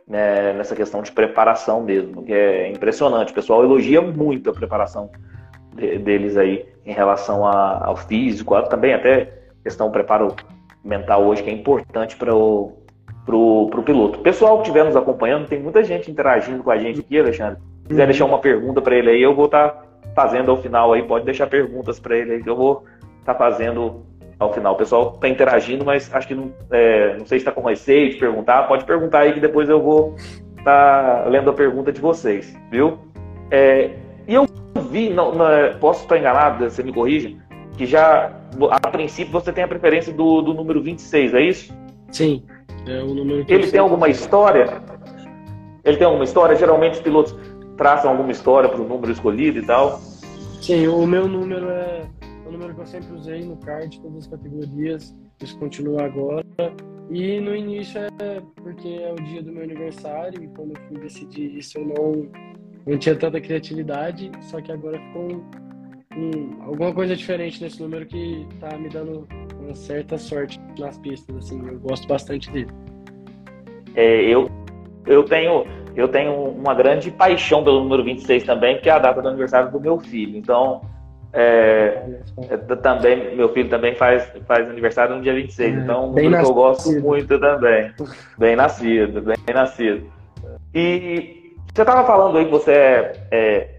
né, 0.07 0.53
nessa 0.53 0.75
questão 0.75 1.01
de 1.01 1.11
preparação 1.11 1.81
mesmo, 1.81 2.23
que 2.23 2.33
é 2.33 2.69
impressionante. 2.69 3.31
O 3.31 3.35
pessoal 3.35 3.63
elogia 3.63 4.01
muito 4.01 4.49
a 4.49 4.53
preparação 4.53 5.09
de, 5.75 5.97
deles 5.99 6.35
aí 6.35 6.65
em 6.85 6.93
relação 6.93 7.45
a, 7.45 7.85
ao 7.85 7.95
físico, 7.95 8.59
também 8.63 8.93
até 8.93 9.33
questão 9.63 9.87
do 9.87 9.93
preparo 9.93 10.35
mental 10.89 11.23
hoje 11.23 11.43
que 11.43 11.49
é 11.49 11.53
importante 11.53 12.17
para 12.17 12.35
o 12.35 12.73
pro, 13.25 13.67
pro 13.69 13.83
piloto. 13.83 14.19
Pessoal 14.19 14.57
que 14.57 14.63
estiver 14.63 14.83
nos 14.83 14.95
acompanhando, 14.95 15.47
tem 15.47 15.61
muita 15.61 15.83
gente 15.83 16.09
interagindo 16.09 16.63
com 16.63 16.71
a 16.71 16.77
gente 16.77 16.99
aqui, 17.01 17.19
Alexandre. 17.19 17.59
Se 17.83 17.89
quiser 17.89 18.01
uhum. 18.01 18.07
deixar 18.07 18.25
uma 18.25 18.39
pergunta 18.39 18.81
para 18.81 18.95
ele 18.95 19.11
aí, 19.11 19.21
eu 19.21 19.35
vou 19.35 19.45
estar 19.45 19.69
tá 19.69 19.83
fazendo 20.15 20.49
ao 20.49 20.57
final 20.57 20.91
aí. 20.91 21.03
Pode 21.03 21.25
deixar 21.25 21.47
perguntas 21.47 21.99
para 21.99 22.17
ele 22.17 22.33
aí 22.33 22.43
que 22.43 22.49
eu 22.49 22.55
vou 22.55 22.83
estar 23.19 23.33
tá 23.33 23.35
fazendo 23.35 24.03
ao 24.39 24.51
final. 24.51 24.73
O 24.73 24.77
pessoal 24.77 25.13
está 25.13 25.29
interagindo, 25.29 25.85
mas 25.85 26.13
acho 26.13 26.27
que 26.27 26.33
não, 26.33 26.51
é, 26.71 27.17
não 27.17 27.25
sei 27.25 27.37
se 27.37 27.47
está 27.47 27.51
com 27.51 27.61
receio 27.67 28.09
de 28.09 28.17
perguntar. 28.17 28.67
Pode 28.67 28.83
perguntar 28.83 29.19
aí 29.19 29.33
que 29.33 29.39
depois 29.39 29.69
eu 29.69 29.81
vou 29.81 30.15
estar 30.57 31.23
tá 31.23 31.29
lendo 31.29 31.51
a 31.51 31.53
pergunta 31.53 31.91
de 31.91 32.01
vocês, 32.01 32.57
viu? 32.71 32.97
É, 33.51 33.91
e 34.27 34.33
eu 34.33 34.47
vi, 34.89 35.09
não, 35.09 35.33
não, 35.33 35.47
posso 35.79 36.03
estar 36.03 36.17
enganado, 36.17 36.69
você 36.69 36.81
me 36.81 36.93
corrija, 36.93 37.35
que 37.79 37.85
já, 37.85 38.29
a 38.71 38.89
princípio, 38.89 39.31
você 39.31 39.53
tem 39.53 39.63
a 39.63 39.67
preferência 39.67 40.11
do, 40.11 40.41
do 40.41 40.53
número 40.53 40.83
26, 40.83 41.33
é 41.33 41.41
isso? 41.41 41.73
Sim. 42.11 42.43
É 42.85 43.01
o 43.01 43.13
número 43.13 43.45
que 43.45 43.53
Ele 43.53 43.71
tem 43.71 43.79
alguma 43.79 44.09
história? 44.09 44.81
Ele 45.85 45.95
tem 45.95 46.05
alguma 46.05 46.25
história? 46.25 46.57
Geralmente 46.57 46.95
os 46.95 46.99
pilotos 46.99 47.33
traçam 47.77 48.11
alguma 48.11 48.33
história 48.33 48.67
para 48.67 48.81
o 48.81 48.85
número 48.85 49.13
escolhido 49.13 49.59
e 49.59 49.65
tal. 49.65 49.97
Sim, 50.59 50.87
o 50.87 51.07
meu 51.07 51.25
número 51.25 51.69
é 51.69 52.01
o 52.45 52.51
número 52.51 52.75
que 52.75 52.81
eu 52.81 52.85
sempre 52.85 53.13
usei 53.13 53.45
no 53.45 53.55
kart, 53.55 53.97
todas 54.01 54.25
as 54.25 54.27
categorias. 54.27 55.15
Isso 55.41 55.57
continua 55.57 56.03
agora. 56.03 56.45
E 57.09 57.39
no 57.39 57.55
início 57.55 57.97
é 58.01 58.41
porque 58.61 58.89
é 58.89 59.13
o 59.13 59.23
dia 59.23 59.41
do 59.41 59.53
meu 59.53 59.63
aniversário 59.63 60.43
e 60.43 60.49
quando 60.49 60.71
eu 60.71 60.81
fui 60.89 60.99
decidir 60.99 61.57
isso 61.57 61.77
eu 61.77 61.85
não, 61.85 62.27
não 62.85 62.97
tinha 62.97 63.15
tanta 63.15 63.39
criatividade, 63.39 64.29
só 64.41 64.59
que 64.59 64.69
agora 64.69 64.99
ficou 64.99 65.41
um, 66.15 66.19
um, 66.19 66.63
alguma 66.63 66.93
coisa 66.93 67.15
diferente 67.15 67.61
nesse 67.61 67.81
número 67.81 68.05
que 68.05 68.47
tá 68.59 68.77
me 68.77 68.89
dando 68.89 69.27
uma 69.59 69.75
certa 69.75 70.17
sorte 70.17 70.59
nas 70.77 70.97
pistas, 70.97 71.35
assim, 71.35 71.65
eu 71.67 71.79
gosto 71.79 72.07
bastante 72.07 72.51
dele. 72.51 72.71
É, 73.95 74.21
eu, 74.21 74.49
eu 75.05 75.23
tenho 75.23 75.65
eu 75.95 76.07
tenho 76.07 76.33
uma 76.33 76.73
grande 76.73 77.11
paixão 77.11 77.63
pelo 77.63 77.81
número 77.81 78.03
26 78.03 78.43
também, 78.43 78.79
que 78.79 78.89
é 78.89 78.93
a 78.93 78.99
data 78.99 79.21
do 79.21 79.27
aniversário 79.27 79.71
do 79.71 79.79
meu 79.79 79.99
filho. 79.99 80.37
Então, 80.37 80.81
é, 81.33 82.19
é, 82.49 82.57
também, 82.57 83.35
meu 83.35 83.49
filho 83.49 83.69
também 83.69 83.95
faz, 83.95 84.31
faz 84.47 84.69
aniversário 84.69 85.15
no 85.15 85.21
dia 85.21 85.33
26, 85.33 85.75
é, 85.75 85.79
então 85.79 86.15
eu 86.17 86.53
gosto 86.53 86.91
muito 87.01 87.37
também. 87.39 87.91
Bem 88.37 88.55
nascido, 88.55 89.21
bem 89.21 89.35
nascido. 89.53 90.05
E 90.73 91.53
você 91.73 91.81
estava 91.81 92.05
falando 92.05 92.37
aí 92.37 92.45
que 92.45 92.51
você 92.51 93.11
é, 93.31 93.78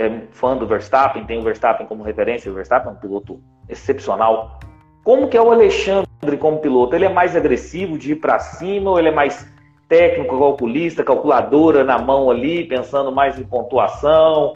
é, 0.00 0.22
fã 0.30 0.56
do 0.56 0.66
Verstappen, 0.66 1.26
tem 1.26 1.38
o 1.38 1.42
Verstappen 1.42 1.86
como 1.86 2.02
referência, 2.02 2.50
o 2.50 2.54
Verstappen 2.54 2.90
é 2.90 2.94
um 2.94 2.98
piloto 2.98 3.38
excepcional. 3.68 4.58
Como 5.04 5.28
que 5.28 5.36
é 5.36 5.42
o 5.42 5.50
Alexandre 5.50 6.38
como 6.38 6.58
piloto? 6.58 6.96
Ele 6.96 7.04
é 7.04 7.12
mais 7.12 7.36
agressivo 7.36 7.98
de 7.98 8.12
ir 8.12 8.16
para 8.16 8.38
cima 8.38 8.90
ou 8.90 8.98
ele 8.98 9.08
é 9.08 9.12
mais 9.12 9.46
técnico, 9.88 10.38
calculista, 10.38 11.04
calculadora 11.04 11.84
na 11.84 11.98
mão 11.98 12.30
ali, 12.30 12.66
pensando 12.66 13.12
mais 13.12 13.38
em 13.38 13.44
pontuação? 13.44 14.54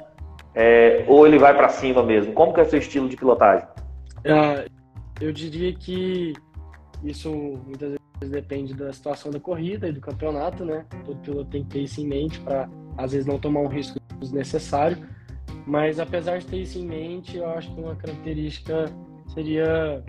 É, 0.54 1.04
ou 1.08 1.26
ele 1.26 1.38
vai 1.38 1.54
para 1.54 1.68
cima 1.68 2.02
mesmo? 2.02 2.32
Como 2.32 2.54
que 2.54 2.60
é 2.60 2.62
o 2.62 2.70
seu 2.70 2.78
estilo 2.78 3.06
de 3.08 3.16
pilotagem? 3.16 3.68
É, 4.24 4.64
eu 5.20 5.30
diria 5.30 5.74
que 5.74 6.32
isso 7.02 7.30
muitas 7.66 7.90
vezes 7.90 8.32
depende 8.32 8.72
da 8.72 8.90
situação 8.94 9.30
da 9.30 9.38
corrida 9.38 9.88
e 9.88 9.92
do 9.92 10.00
campeonato, 10.00 10.64
né? 10.64 10.86
Todo 11.04 11.18
piloto 11.18 11.50
tem 11.50 11.64
que 11.64 11.70
ter 11.70 11.80
isso 11.80 12.00
em 12.00 12.06
mente 12.06 12.40
para 12.40 12.66
às 12.96 13.12
vezes 13.12 13.26
não 13.26 13.38
tomar 13.38 13.60
um 13.60 13.68
risco 13.68 13.98
desnecessário. 14.18 15.06
Mas 15.66 15.98
apesar 15.98 16.38
de 16.38 16.46
ter 16.46 16.58
isso 16.58 16.78
em 16.78 16.86
mente, 16.86 17.36
eu 17.36 17.48
acho 17.48 17.74
que 17.74 17.80
uma 17.80 17.96
característica 17.96 18.84
seria 19.28 20.02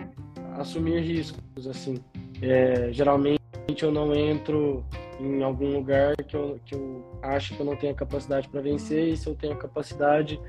assumir 0.58 1.00
riscos, 1.00 1.68
assim. 1.68 1.96
É, 2.42 2.92
geralmente 2.92 3.40
eu 3.82 3.92
não 3.92 4.14
entro 4.14 4.86
em 5.20 5.42
algum 5.42 5.78
lugar 5.78 6.16
que 6.18 6.36
eu, 6.36 6.60
que 6.66 6.76
eu 6.76 7.04
acho 7.22 7.56
que 7.56 7.62
eu 7.62 7.66
não 7.66 7.76
tenho 7.76 7.96
capacidade 7.96 8.50
para 8.50 8.62
vencer 8.62 9.08
e 9.08 9.18
se 9.18 9.28
eu 9.28 9.36
tenho 9.36 9.56
capacidade, 9.56 10.40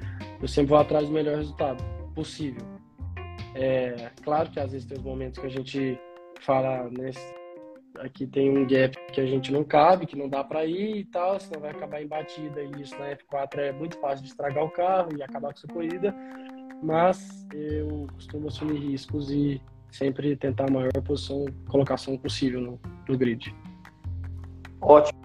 eu 0.40 0.48
sempre 0.48 0.70
vou 0.70 0.78
atrás 0.78 1.06
do 1.06 1.12
melhor 1.12 1.36
resultado 1.36 1.82
possível. 2.14 2.62
É 3.54 4.10
claro 4.22 4.50
que 4.50 4.60
às 4.60 4.72
vezes 4.72 4.86
tem 4.86 4.98
os 4.98 5.04
momentos 5.04 5.38
que 5.38 5.46
a 5.46 5.50
gente 5.50 5.98
fala, 6.40 6.90
né, 6.90 7.10
aqui 8.00 8.26
tem 8.26 8.50
um 8.50 8.66
gap 8.66 8.96
que 9.12 9.20
a 9.20 9.26
gente 9.26 9.52
não 9.52 9.64
cabe, 9.64 10.06
que 10.06 10.16
não 10.16 10.28
dá 10.28 10.42
para 10.42 10.64
ir 10.64 10.98
e 10.98 11.04
tal, 11.04 11.38
senão 11.38 11.60
vai 11.60 11.70
acabar 11.70 12.02
em 12.02 12.06
batida 12.06 12.62
e 12.62 12.82
isso 12.82 12.96
na 12.98 13.16
F4 13.16 13.58
é 13.58 13.72
muito 13.72 13.98
fácil 13.98 14.24
de 14.24 14.30
estragar 14.30 14.64
o 14.64 14.70
carro 14.70 15.10
e 15.16 15.22
acabar 15.22 15.52
com 15.52 15.58
sua 15.58 15.72
corrida, 15.72 16.14
mas 16.82 17.46
eu 17.52 18.06
costumo 18.14 18.48
assumir 18.48 18.78
riscos 18.78 19.30
e 19.30 19.60
sempre 19.90 20.36
tentar 20.36 20.68
a 20.68 20.72
maior 20.72 20.92
posição, 21.04 21.44
colocação 21.68 22.16
possível 22.18 22.60
no, 22.60 22.80
no 23.08 23.18
grid. 23.18 23.54
Ótimo. 24.80 25.16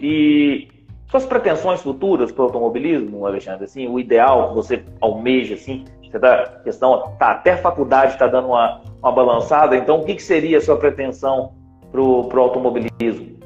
E 0.00 0.68
suas 1.10 1.26
pretensões 1.26 1.80
futuras 1.80 2.30
para 2.30 2.42
o 2.42 2.44
automobilismo, 2.46 3.26
Alexandre, 3.26 3.64
assim, 3.64 3.88
o 3.88 3.98
ideal 3.98 4.50
que 4.50 4.54
você 4.54 4.84
almeja, 5.00 5.54
assim, 5.54 5.84
você 6.02 6.18
tá, 6.18 6.60
questão, 6.62 7.14
tá, 7.18 7.32
até 7.32 7.52
a 7.52 7.58
faculdade 7.58 8.12
está 8.12 8.26
dando 8.26 8.48
uma, 8.48 8.82
uma 9.02 9.12
balançada, 9.12 9.76
então 9.76 10.00
o 10.00 10.04
que, 10.04 10.14
que 10.14 10.22
seria 10.22 10.58
a 10.58 10.60
sua 10.60 10.76
pretensão 10.76 11.54
para 11.92 12.00
o 12.00 12.40
automobilismo? 12.40 13.38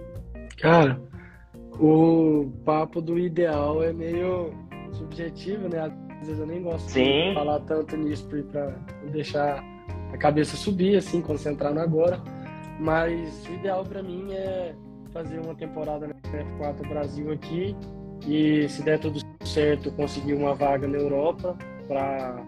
Cara, 0.58 0.98
o 1.78 2.50
papo 2.64 3.00
do 3.00 3.18
ideal 3.18 3.82
é 3.82 3.92
meio 3.92 4.50
subjetivo, 4.92 5.68
né? 5.68 5.92
Às 6.20 6.28
vezes 6.28 6.38
eu 6.40 6.46
nem 6.46 6.62
gosto 6.62 6.88
Sim. 6.90 7.28
de 7.28 7.34
falar 7.34 7.60
tanto 7.60 7.96
nisso 7.96 8.26
para 8.50 8.74
deixar 9.10 9.62
a 10.12 10.16
cabeça 10.16 10.56
subir, 10.56 10.96
assim, 10.96 11.20
concentrar 11.20 11.74
no 11.74 11.80
agora. 11.80 12.20
Mas 12.80 13.46
o 13.48 13.52
ideal 13.52 13.84
para 13.84 14.02
mim 14.02 14.32
é 14.32 14.74
fazer 15.12 15.38
uma 15.40 15.54
temporada 15.54 16.06
na 16.06 16.14
F4 16.14 16.88
Brasil 16.88 17.32
aqui 17.32 17.76
e 18.26 18.68
se 18.68 18.82
der 18.82 18.98
tudo 18.98 19.20
certo 19.44 19.90
conseguir 19.92 20.34
uma 20.34 20.54
vaga 20.54 20.86
na 20.86 20.98
Europa 20.98 21.56
para 21.88 22.42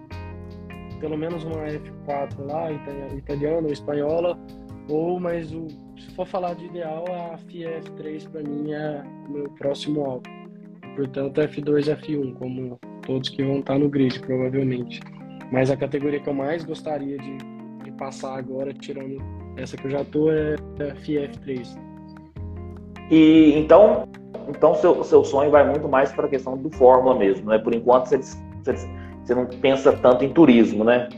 pelo 1.01 1.17
menos 1.17 1.45
uma 1.45 1.65
F4 1.67 2.39
lá, 2.41 2.71
italiana 3.17 3.67
ou 3.67 3.73
espanhola, 3.73 4.39
ou 4.89 5.21
mas 5.21 5.53
o, 5.53 5.69
se 6.01 6.11
for 6.13 6.27
falar 6.27 6.55
de 6.55 6.67
ideal, 6.67 7.05
a 7.09 7.37
FIF3 7.39 8.31
para 8.31 8.43
mim 8.43 8.73
é 8.73 9.03
o 9.29 9.33
meu 9.33 9.51
próximo 9.51 10.05
alvo. 10.05 10.23
Portanto, 10.97 11.41
F2 11.41 11.87
e 11.87 11.97
F1, 11.97 12.35
como 12.35 12.79
todos 13.07 13.29
que 13.29 13.43
vão 13.43 13.61
estar 13.61 13.79
no 13.79 13.89
grid, 13.89 14.19
provavelmente. 14.21 15.01
Mas 15.53 15.71
a 15.71 15.77
categoria 15.77 16.21
que 16.21 16.29
eu 16.29 16.35
mais 16.35 16.65
gostaria 16.65 17.17
de, 17.19 17.39
de 17.85 17.91
passar 17.93 18.37
agora, 18.37 18.73
tirando 18.73 19.19
essa 19.57 19.77
que 19.77 19.87
eu 19.87 19.91
já 19.91 20.05
tô, 20.05 20.31
é 20.31 20.55
a 20.55 20.95
FIF3. 20.97 21.79
E 23.11 23.55
então, 23.57 24.09
então 24.49 24.75
seu, 24.75 25.03
seu 25.05 25.25
sonho 25.25 25.51
vai 25.51 25.67
muito 25.67 25.89
mais 25.89 26.13
para 26.13 26.27
a 26.27 26.29
questão 26.29 26.57
do 26.57 26.71
Fórmula 26.71 27.17
mesmo, 27.17 27.49
né? 27.49 27.59
Por 27.59 27.75
enquanto 27.75 28.07
você, 28.07 28.19
você, 28.19 28.75
você 29.25 29.35
não 29.35 29.47
pensa 29.47 29.93
tanto 29.93 30.25
em 30.25 30.33
turismo, 30.33 30.85
né? 30.85 31.09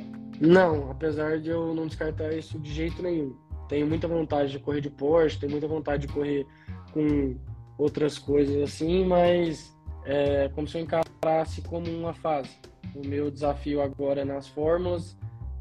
Não, 0.41 0.91
apesar 0.91 1.39
de 1.39 1.51
eu 1.51 1.75
não 1.75 1.87
descartar 1.87 2.33
isso 2.33 2.59
de 2.59 2.73
jeito 2.73 3.03
nenhum. 3.03 3.35
Tenho 3.71 3.87
muita 3.87 4.09
vontade 4.09 4.51
de 4.51 4.59
correr 4.59 4.81
de 4.81 4.91
Porsche, 4.91 5.39
tenho 5.39 5.53
muita 5.53 5.69
vontade 5.69 6.05
de 6.05 6.13
correr 6.13 6.45
com 6.93 7.37
outras 7.79 8.19
coisas 8.19 8.61
assim, 8.65 9.07
mas 9.07 9.73
é 10.05 10.49
como 10.49 10.67
se 10.67 10.77
eu 10.77 10.83
encarasse 10.83 11.63
como 11.63 11.89
uma 11.89 12.13
fase. 12.13 12.51
O 12.97 13.07
meu 13.07 13.31
desafio 13.31 13.81
agora 13.81 14.23
é 14.23 14.25
nas 14.25 14.49
fórmulas, 14.49 15.17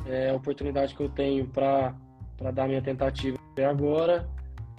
é 0.08 0.32
a 0.32 0.36
oportunidade 0.36 0.96
que 0.96 1.04
eu 1.04 1.10
tenho 1.10 1.46
para 1.46 1.94
dar 2.52 2.68
minha 2.68 2.82
tentativa 2.82 3.38
é 3.56 3.66
agora 3.66 4.28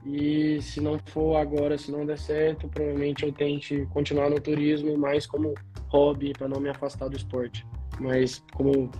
e 0.05 0.61
se 0.61 0.81
não 0.81 0.99
for 0.99 1.37
agora, 1.37 1.79
se 1.79 1.93
não 1.93 2.05
der 2.05 2.19
certo, 2.19 2.67
provavelmente 2.67 3.25
eu 3.25 3.33
tente 3.33 3.87
continuar 3.93 4.29
no 4.29 4.41
turismo 4.41 4.99
mais 4.99 5.25
como 5.25 5.55
hobby 5.89 6.33
para 6.33 6.49
não 6.49 6.59
me 6.59 6.69
afastar 6.69 7.09
do 7.09 7.17
esporte. 7.17 7.65
Mas 8.01 8.43
como 8.55 8.91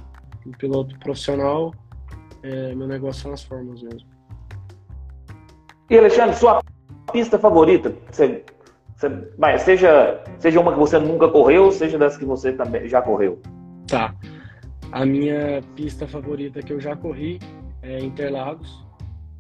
piloto 0.59 0.97
profissional, 1.01 1.75
é, 2.45 2.75
meu 2.75 2.87
negócio 2.87 3.23
são 3.23 3.33
as 3.33 3.43
formas 3.43 3.83
mesmo. 3.83 4.10
E 5.91 5.99
Alexandre, 5.99 6.37
sua 6.37 6.63
pista 7.13 7.37
favorita? 7.37 7.93
Você, 8.09 8.45
você, 8.97 9.59
seja, 9.59 10.23
seja 10.39 10.61
uma 10.61 10.73
que 10.73 10.79
você 10.79 11.01
nunca 11.01 11.29
correu, 11.29 11.73
seja 11.73 11.99
das 11.99 12.17
que 12.17 12.25
você 12.25 12.53
também 12.53 12.89
já 12.89 13.03
correu. 13.03 13.43
Tá. 13.89 14.15
A 14.93 15.05
minha 15.05 15.61
pista 15.75 16.07
favorita 16.07 16.63
que 16.63 16.73
eu 16.73 16.81
já 16.81 16.95
corri 16.95 17.41
é 17.83 17.99
Interlagos. 17.99 18.87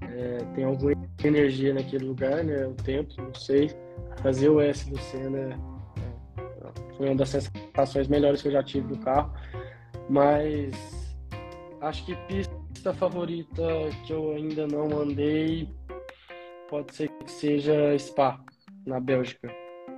É, 0.02 0.38
tem 0.56 0.64
alguma 0.64 0.92
energia 1.22 1.72
naquele 1.72 2.06
lugar, 2.06 2.42
né? 2.42 2.66
O 2.66 2.74
tempo, 2.74 3.14
não 3.18 3.34
sei. 3.34 3.70
Fazer 4.20 4.48
o 4.48 4.60
S 4.60 4.90
do 4.90 4.98
Senna 4.98 5.38
é, 5.38 6.96
foi 6.96 7.06
uma 7.06 7.14
das 7.14 7.28
sensações 7.28 8.08
melhores 8.08 8.42
que 8.42 8.48
eu 8.48 8.52
já 8.52 8.62
tive 8.64 8.88
do 8.88 8.98
carro. 8.98 9.32
Mas 10.08 11.16
acho 11.80 12.04
que 12.04 12.16
pista 12.26 12.92
favorita 12.92 13.62
que 14.04 14.12
eu 14.12 14.32
ainda 14.32 14.66
não 14.66 15.00
andei 15.00 15.68
pode 16.70 16.94
ser 16.94 17.08
que 17.08 17.30
seja 17.30 17.98
Spa, 17.98 18.38
na 18.86 19.00
Bélgica. 19.00 19.50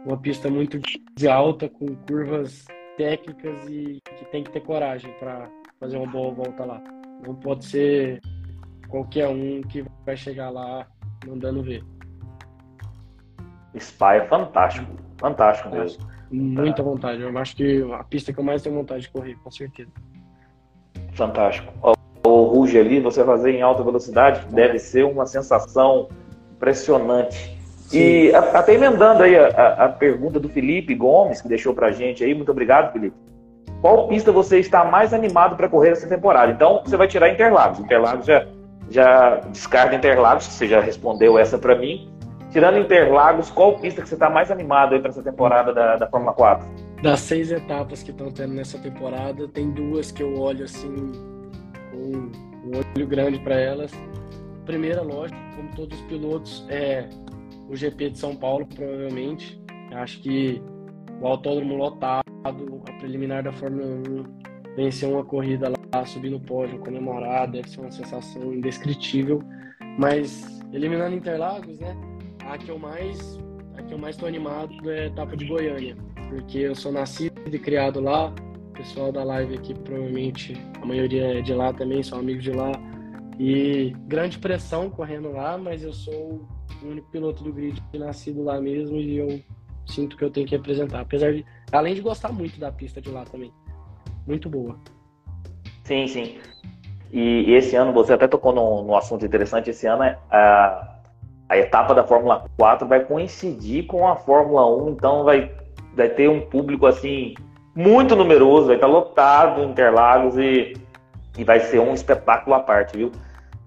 Uma 0.07 0.17
pista 0.17 0.49
muito 0.49 0.81
de 1.15 1.29
alta, 1.29 1.69
com 1.69 1.95
curvas 2.09 2.65
técnicas 2.97 3.69
e 3.69 4.01
que 4.19 4.25
tem 4.33 4.43
que 4.43 4.51
ter 4.51 4.61
coragem 4.61 5.13
para 5.21 5.49
fazer 5.79 5.99
uma 5.99 6.11
boa 6.11 6.33
volta 6.33 6.65
lá. 6.65 6.83
Não 7.25 7.35
pode 7.35 7.67
ser 7.67 8.21
qualquer 8.89 9.29
um 9.29 9.61
que 9.61 9.85
vai 10.05 10.17
chegar 10.17 10.51
lá 10.51 10.87
mandando 11.27 11.63
ver. 11.63 11.85
Spa 13.79 14.15
é 14.15 14.27
fantástico, 14.27 14.91
fantástico 15.19 15.71
mesmo. 15.71 16.11
Muita 16.31 16.83
vontade. 16.83 17.21
Eu 17.21 17.37
acho 17.39 17.55
que 17.55 17.83
a 17.93 18.03
pista 18.05 18.33
que 18.33 18.41
eu 18.41 18.45
mais 18.45 18.63
tenho 18.63 18.75
vontade 18.75 19.03
de 19.03 19.11
correr, 19.11 19.37
com 19.37 19.51
certeza. 19.51 19.93
Fantástico. 21.13 21.73
O 22.25 22.43
Ruge 22.45 22.79
ali, 22.79 22.99
você 22.99 23.23
fazer 23.25 23.53
em 23.53 23.63
alta 23.63 23.83
velocidade, 23.83 24.47
deve 24.53 24.79
ser 24.79 25.05
uma 25.05 25.27
sensação 25.27 26.09
impressionante. 26.63 27.59
Sim. 27.89 27.99
E 27.99 28.35
até 28.35 28.75
emendando 28.75 29.25
aí 29.25 29.37
a, 29.37 29.85
a, 29.85 29.89
pergunta 29.89 30.39
do 30.39 30.49
Felipe 30.49 30.95
Gomes, 30.95 31.43
que 31.43 31.49
deixou 31.49 31.75
pra 31.75 31.91
gente 31.91 32.25
aí, 32.25 32.33
muito 32.33 32.53
obrigado, 32.53 32.93
Felipe. 32.93 33.17
Qual 33.81 34.07
pista 34.07 34.31
você 34.31 34.61
está 34.61 34.85
mais 34.85 35.13
animado 35.13 35.57
para 35.57 35.69
correr 35.69 35.91
essa 35.91 36.09
temporada? 36.09 36.53
Então, 36.53 36.83
você 36.85 36.97
vai 36.97 37.09
tirar 37.09 37.29
Interlagos. 37.29 37.81
Interlagos 37.81 38.25
já 38.25 38.47
já 38.91 39.37
descarta 39.51 39.95
Interlagos, 39.95 40.45
você 40.45 40.67
já 40.67 40.81
respondeu 40.81 41.39
essa 41.39 41.59
para 41.59 41.75
mim. 41.75 42.11
Tirando 42.51 42.79
Interlagos, 42.79 43.51
qual 43.51 43.79
pista 43.79 44.03
que 44.03 44.09
você 44.09 44.15
está 44.15 44.29
mais 44.29 44.51
animado 44.51 44.95
aí 44.95 45.01
para 45.01 45.11
essa 45.11 45.23
temporada 45.23 45.73
da, 45.73 45.97
da 45.97 46.07
Fórmula 46.07 46.33
4? 46.35 46.67
Das 47.03 47.21
seis 47.21 47.51
etapas 47.51 48.03
que 48.03 48.11
estão 48.11 48.31
tendo 48.31 48.55
nessa 48.55 48.79
temporada, 48.79 49.49
tem 49.49 49.71
duas 49.71 50.13
que 50.13 50.23
eu 50.23 50.39
olho 50.39 50.65
assim 50.65 51.13
com 51.91 52.31
um 52.65 52.77
olho 52.77 53.07
grande 53.07 53.39
para 53.41 53.57
elas. 53.57 53.91
Primeira, 54.65 55.03
lógico, 55.03 55.39
como 55.57 55.69
todos 55.75 55.99
os 55.99 56.07
pilotos, 56.07 56.65
é 56.69 57.09
o 57.69 57.77
GP 57.77 58.11
de 58.11 58.19
São 58.19 58.37
Paulo, 58.37 58.67
provavelmente. 58.67 59.61
Acho 59.93 60.21
que 60.21 60.63
o 61.21 61.27
autódromo 61.27 61.77
lotado, 61.77 62.25
a 62.45 62.93
preliminar 62.99 63.43
da 63.43 63.53
Fórmula 63.53 63.87
1 63.87 64.43
vencer 64.77 65.09
uma 65.09 65.25
corrida 65.25 65.69
lá, 65.69 66.05
subir 66.07 66.31
no 66.31 66.41
pódio, 66.41 66.79
comemorar, 66.79 67.51
deve 67.51 67.69
ser 67.69 67.81
uma 67.81 67.91
sensação 67.91 68.53
indescritível. 68.53 69.43
Mas 69.99 70.61
eliminando 70.73 71.15
Interlagos, 71.15 71.79
né? 71.79 71.97
A 72.47 72.57
que 72.57 72.71
eu 72.71 72.79
mais, 72.79 73.39
a 73.77 73.83
que 73.83 73.93
eu 73.93 73.99
mais 73.99 74.17
tô 74.17 74.27
animado 74.27 74.91
é 74.91 75.05
a 75.05 75.07
etapa 75.07 75.37
de 75.37 75.47
Goiânia, 75.47 75.97
porque 76.29 76.59
eu 76.59 76.75
sou 76.75 76.93
nascido 76.93 77.33
e 77.47 77.59
criado 77.59 78.01
lá. 78.01 78.33
O 78.71 78.73
pessoal 78.73 79.13
da 79.13 79.23
live 79.23 79.55
aqui 79.55 79.75
provavelmente 79.75 80.55
a 80.81 80.87
maioria 80.87 81.39
é 81.39 81.43
de 81.43 81.53
lá 81.53 81.73
também, 81.73 82.03
são 82.03 82.19
amigos 82.19 82.43
de 82.43 82.53
lá. 82.53 82.73
E 83.39 83.95
grande 84.07 84.39
pressão 84.39 84.91
correndo 84.91 85.33
lá, 85.33 85.57
mas 85.57 85.83
eu 85.83 85.93
sou 85.93 86.47
o 86.83 86.87
único 86.87 87.11
piloto 87.11 87.43
do 87.43 87.53
grid 87.53 87.81
nascido 87.95 88.43
lá 88.43 88.61
mesmo 88.61 88.97
e 88.97 89.17
eu 89.17 89.41
sinto 89.87 90.17
que 90.17 90.25
eu 90.25 90.31
tenho 90.31 90.47
que 90.47 90.57
representar. 90.57 91.01
Apesar 91.01 91.33
de, 91.33 91.45
além 91.71 91.95
de 91.95 92.01
gostar 92.01 92.33
muito 92.33 92.59
da 92.59 92.71
pista 92.71 93.01
de 93.01 93.11
lá 93.11 93.25
também. 93.25 93.53
Muito 94.27 94.49
boa. 94.49 94.79
Sim, 95.85 96.07
sim. 96.07 96.39
E, 97.13 97.53
esse 97.53 97.77
ano, 97.77 97.93
você 97.93 98.15
até 98.15 98.27
tocou 98.27 98.53
no, 98.53 98.83
no 98.83 98.97
assunto 98.97 99.25
interessante, 99.25 99.71
esse 99.71 99.87
ano 99.87 100.03
é 100.03 100.19
a, 100.31 100.99
a 101.49 101.59
etapa 101.59 101.95
da 101.95 102.05
Fórmula 102.05 102.49
4 102.57 102.89
vai 102.89 103.05
coincidir 103.05 103.87
com 103.87 104.09
a 104.09 104.17
Fórmula 104.17 104.67
1, 104.85 104.91
então 104.91 105.25
vai, 105.25 105.55
vai 105.95 106.09
ter 106.09 106.29
um 106.29 106.41
público 106.41 106.87
assim 106.87 107.35
muito 107.75 108.17
numeroso, 108.17 108.67
vai 108.67 108.77
estar 108.77 108.87
lotado 108.87 109.61
em 109.61 109.71
Interlagos 109.71 110.39
e, 110.39 110.73
e 111.37 111.45
vai 111.45 111.61
ser 111.61 111.81
um 111.81 111.95
espetáculo 111.95 112.55
à 112.55 112.61
parte, 112.61 112.97
viu? 112.97 113.13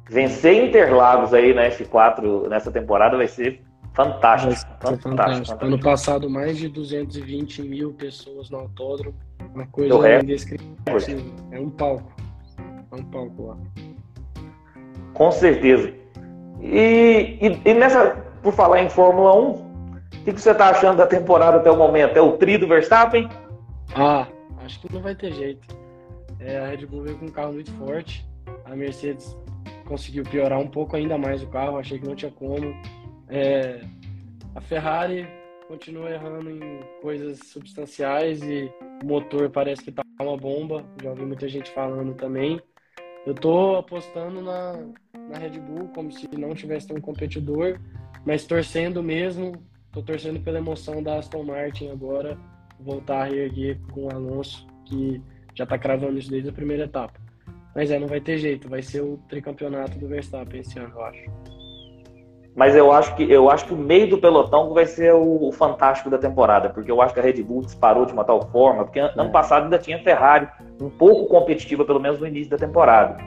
Vencer 0.10 0.66
Interlagos 0.66 1.34
aí 1.34 1.54
na 1.54 1.70
F4 1.70 2.48
nessa 2.48 2.72
temporada 2.72 3.18
vai 3.18 3.28
ser 3.28 3.62
fantástico. 3.94 4.52
Vai 4.52 4.56
ser 4.56 5.02
fantástico, 5.02 5.02
fantástico. 5.02 5.66
Ano 5.66 5.80
passado, 5.80 6.30
mais 6.30 6.58
de 6.58 6.70
220 6.70 7.64
mil 7.64 7.94
pessoas 7.94 8.50
no 8.50 8.60
autódromo. 8.60 9.16
Uma 9.54 9.66
coisa 9.68 10.22
indescritível. 10.22 10.76
É 11.52 11.60
um 11.60 11.70
palco. 11.70 12.12
É 12.92 12.96
um 12.96 13.04
palco 13.06 13.48
lá. 13.48 13.58
Com 15.14 15.32
certeza. 15.32 15.92
E, 16.62 17.38
e, 17.42 17.62
e, 17.70 17.74
nessa, 17.74 18.16
por 18.44 18.54
falar 18.54 18.82
em 18.82 18.90
Fórmula 18.90 19.36
1, 19.36 19.50
o 19.50 19.96
que, 20.26 20.34
que 20.34 20.42
você 20.42 20.52
está 20.52 20.70
achando 20.70 20.98
da 20.98 21.08
temporada 21.08 21.58
até 21.58 21.72
o 21.72 21.78
momento? 21.78 22.18
É 22.18 22.22
o 22.22 22.34
tri 22.34 22.58
do 22.58 22.68
Verstappen? 22.68 23.30
Ah, 23.96 24.28
acho 24.64 24.80
que 24.82 24.94
não 24.94 25.02
vai 25.02 25.16
ter 25.16 25.32
jeito. 25.34 25.85
É, 26.46 26.60
a 26.60 26.68
Red 26.68 26.86
Bull 26.86 27.02
veio 27.02 27.18
com 27.18 27.26
um 27.26 27.32
carro 27.32 27.54
muito 27.54 27.72
forte. 27.72 28.24
A 28.66 28.76
Mercedes 28.76 29.36
conseguiu 29.88 30.24
piorar 30.24 30.60
um 30.60 30.68
pouco 30.68 30.96
ainda 30.96 31.18
mais 31.18 31.42
o 31.42 31.48
carro, 31.48 31.78
achei 31.78 31.98
que 31.98 32.08
não 32.08 32.16
tinha 32.16 32.32
como. 32.32 32.72
É, 33.28 33.82
a 34.54 34.62
Ferrari 34.62 35.28
continua 35.68 36.12
errando 36.12 36.52
em 36.52 36.80
coisas 37.02 37.40
substanciais 37.48 38.44
e 38.44 38.72
o 39.04 39.08
motor 39.08 39.50
parece 39.50 39.84
que 39.84 39.92
tá 39.92 40.04
uma 40.22 40.38
bomba. 40.38 40.86
Já 41.02 41.10
ouvi 41.10 41.26
muita 41.26 41.50
gente 41.50 41.72
falando 41.72 42.14
também. 42.14 42.62
Eu 43.26 43.34
tô 43.34 43.78
apostando 43.78 44.40
na, 44.40 44.74
na 45.14 45.40
Red 45.40 45.60
Bull 45.60 45.90
como 45.96 46.12
se 46.12 46.30
não 46.38 46.54
tivesse 46.54 46.94
um 46.94 47.02
competidor, 47.02 47.80
mas 48.24 48.46
torcendo 48.46 49.02
mesmo. 49.02 49.54
Tô 49.92 50.04
torcendo 50.04 50.40
pela 50.42 50.60
emoção 50.60 51.02
da 51.02 51.18
Aston 51.18 51.44
Martin 51.44 51.90
agora 51.90 52.38
voltar 52.80 53.22
a 53.22 53.24
reerguer 53.24 53.80
com 53.92 54.06
o 54.06 54.12
Alonso, 54.12 54.68
que 54.86 55.22
já 55.56 55.66
tá 55.66 55.78
cravando 55.78 56.20
isso 56.20 56.30
desde 56.30 56.50
a 56.50 56.54
primeira 56.54 56.84
etapa. 56.84 57.14
Mas 57.74 57.92
é, 57.92 57.98
não 57.98 58.08
vai 58.08 58.22
ter 58.22 58.38
jeito, 58.38 58.70
vai 58.70 58.82
ser 58.82 59.02
o 59.02 59.18
tricampeonato 59.30 59.98
do 59.98 60.08
Verstappen 60.08 60.62
esse 60.62 60.78
ano, 60.78 60.92
eu 60.96 61.04
acho. 61.04 61.26
Mas 62.56 62.74
eu 62.74 62.90
acho 62.92 63.14
que 63.16 63.30
eu 63.30 63.50
acho 63.50 63.66
que 63.66 63.74
o 63.74 63.78
meio 63.78 64.10
do 64.10 64.18
pelotão 64.18 64.74
vai 64.74 64.86
ser 64.86 65.14
o, 65.14 65.48
o 65.48 65.52
fantástico 65.52 66.10
da 66.10 66.18
temporada, 66.18 66.70
porque 66.70 66.90
eu 66.90 67.02
acho 67.02 67.14
que 67.14 67.20
a 67.20 67.24
Red 67.24 67.44
Bull 67.44 67.62
disparou 67.62 68.06
de 68.06 68.14
uma 68.14 68.24
tal 68.24 68.50
forma, 68.50 68.86
porque 68.86 69.00
é. 69.00 69.12
ano 69.18 69.30
passado 69.30 69.64
ainda 69.64 69.78
tinha 69.78 70.02
Ferrari 70.02 70.48
um 70.82 70.90
pouco 70.90 71.28
competitiva, 71.28 71.84
pelo 71.84 72.00
menos 72.00 72.20
no 72.20 72.28
início 72.28 72.52
da 72.52 72.58
temporada. 72.58 73.18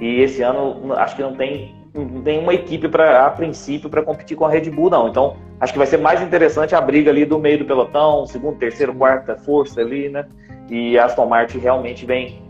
E 0.00 0.20
esse 0.20 0.42
ano 0.42 0.92
acho 0.94 1.14
que 1.14 1.22
não 1.22 1.36
tem 1.36 1.83
não 1.94 2.22
tem 2.22 2.40
uma 2.40 2.52
equipe 2.52 2.88
para 2.88 3.24
a 3.24 3.30
princípio 3.30 3.88
para 3.88 4.02
competir 4.02 4.36
com 4.36 4.44
a 4.44 4.50
Red 4.50 4.68
Bull 4.70 4.90
não. 4.90 5.08
Então 5.08 5.36
acho 5.60 5.72
que 5.72 5.78
vai 5.78 5.86
ser 5.86 5.98
mais 5.98 6.20
interessante 6.20 6.74
a 6.74 6.80
briga 6.80 7.10
ali 7.10 7.24
do 7.24 7.38
meio 7.38 7.58
do 7.58 7.64
pelotão, 7.64 8.26
segundo, 8.26 8.58
terceiro, 8.58 8.92
quarta 8.92 9.36
força 9.36 9.80
ali, 9.80 10.08
né? 10.08 10.26
E 10.68 10.98
a 10.98 11.04
Aston 11.04 11.26
Martin 11.26 11.58
realmente 11.58 12.04
vem 12.04 12.42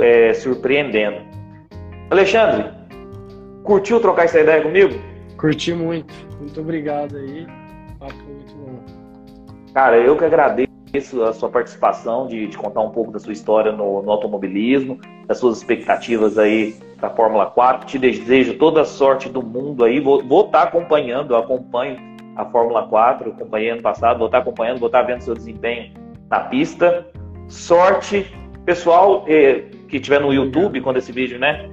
é, 0.00 0.34
surpreendendo. 0.34 1.18
Alexandre, 2.10 2.70
curtiu 3.64 4.00
trocar 4.00 4.24
essa 4.24 4.40
ideia 4.40 4.62
comigo? 4.62 4.94
Curti 5.38 5.72
muito. 5.72 6.12
Muito 6.38 6.60
obrigado 6.60 7.16
aí. 7.16 7.46
Papo 7.98 8.14
muito 8.14 8.54
bom. 8.54 8.80
Cara, 9.72 9.96
eu 9.96 10.16
que 10.16 10.24
agradeço 10.24 10.69
a 10.98 11.32
sua 11.32 11.48
participação, 11.48 12.26
de, 12.26 12.46
de 12.48 12.56
contar 12.56 12.80
um 12.80 12.90
pouco 12.90 13.12
da 13.12 13.18
sua 13.18 13.32
história 13.32 13.72
no, 13.72 14.02
no 14.02 14.10
automobilismo, 14.10 14.98
das 15.26 15.38
suas 15.38 15.58
expectativas 15.58 16.36
aí 16.38 16.74
da 17.00 17.08
Fórmula 17.10 17.46
4. 17.46 17.86
Te 17.86 17.98
desejo 17.98 18.54
toda 18.54 18.82
a 18.82 18.84
sorte 18.84 19.28
do 19.28 19.42
mundo 19.42 19.84
aí. 19.84 20.00
Vou, 20.00 20.44
estar 20.44 20.62
acompanhando, 20.62 21.36
acompanho 21.36 21.98
a 22.36 22.44
Fórmula 22.44 22.86
4, 22.86 23.30
acompanhei 23.30 23.70
ano 23.70 23.82
passado, 23.82 24.18
vou 24.18 24.26
estar 24.26 24.38
acompanhando, 24.38 24.78
vou 24.78 24.86
estar 24.86 25.02
vendo 25.02 25.20
seu 25.20 25.34
desempenho 25.34 25.92
na 26.28 26.40
pista. 26.40 27.06
Sorte, 27.48 28.26
pessoal 28.64 29.24
eh, 29.28 29.64
que 29.88 29.96
estiver 29.96 30.20
no 30.20 30.32
YouTube, 30.32 30.80
quando 30.80 30.96
esse 30.96 31.12
vídeo, 31.12 31.38
né? 31.38 31.68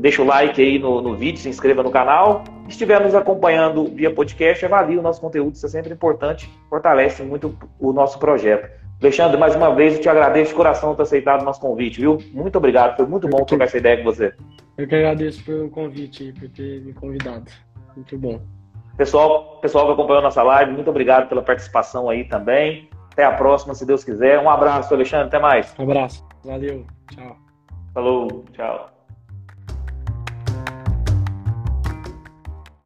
Deixa 0.00 0.22
o 0.22 0.24
like 0.24 0.60
aí 0.60 0.78
no, 0.78 1.02
no 1.02 1.14
vídeo, 1.14 1.38
se 1.38 1.48
inscreva 1.48 1.82
no 1.82 1.90
canal 1.90 2.42
estiver 2.68 3.00
nos 3.00 3.14
acompanhando 3.14 3.84
via 3.86 4.12
podcast, 4.12 4.64
avalie 4.64 4.98
o 4.98 5.02
nosso 5.02 5.20
conteúdo, 5.20 5.54
isso 5.54 5.66
é 5.66 5.68
sempre 5.68 5.92
importante, 5.92 6.50
fortalece 6.68 7.22
muito 7.22 7.56
o 7.78 7.92
nosso 7.92 8.18
projeto. 8.18 8.68
Alexandre, 9.00 9.36
mais 9.36 9.54
uma 9.54 9.74
vez, 9.74 9.94
eu 9.94 10.00
te 10.00 10.08
agradeço 10.08 10.50
de 10.50 10.56
coração 10.56 10.90
por 10.90 10.96
ter 10.96 11.02
aceitado 11.02 11.42
o 11.42 11.44
nosso 11.44 11.60
convite, 11.60 12.00
viu? 12.00 12.18
Muito 12.32 12.56
obrigado, 12.56 12.96
foi 12.96 13.06
muito 13.06 13.28
bom 13.28 13.44
trocar 13.44 13.64
essa 13.64 13.76
ideia 13.76 13.98
com 13.98 14.04
você. 14.04 14.32
Eu 14.78 14.86
que 14.86 14.94
agradeço 14.94 15.44
pelo 15.44 15.68
convite, 15.68 16.32
por 16.32 16.48
ter 16.48 16.80
me 16.82 16.92
convidado. 16.94 17.44
Muito 17.94 18.18
bom. 18.18 18.40
Pessoal, 18.96 19.58
pessoal 19.60 19.86
que 19.86 19.92
acompanhou 19.92 20.22
nossa 20.22 20.42
live, 20.42 20.72
muito 20.72 20.88
obrigado 20.88 21.28
pela 21.28 21.42
participação 21.42 22.08
aí 22.08 22.24
também. 22.24 22.88
Até 23.12 23.24
a 23.24 23.32
próxima, 23.32 23.74
se 23.74 23.86
Deus 23.86 24.02
quiser. 24.02 24.38
Um 24.38 24.48
abraço, 24.48 24.92
Alexandre, 24.92 25.26
até 25.26 25.38
mais. 25.38 25.74
Um 25.78 25.82
abraço, 25.82 26.26
valeu, 26.42 26.86
tchau. 27.10 27.36
Falou, 27.92 28.44
tchau. 28.52 28.95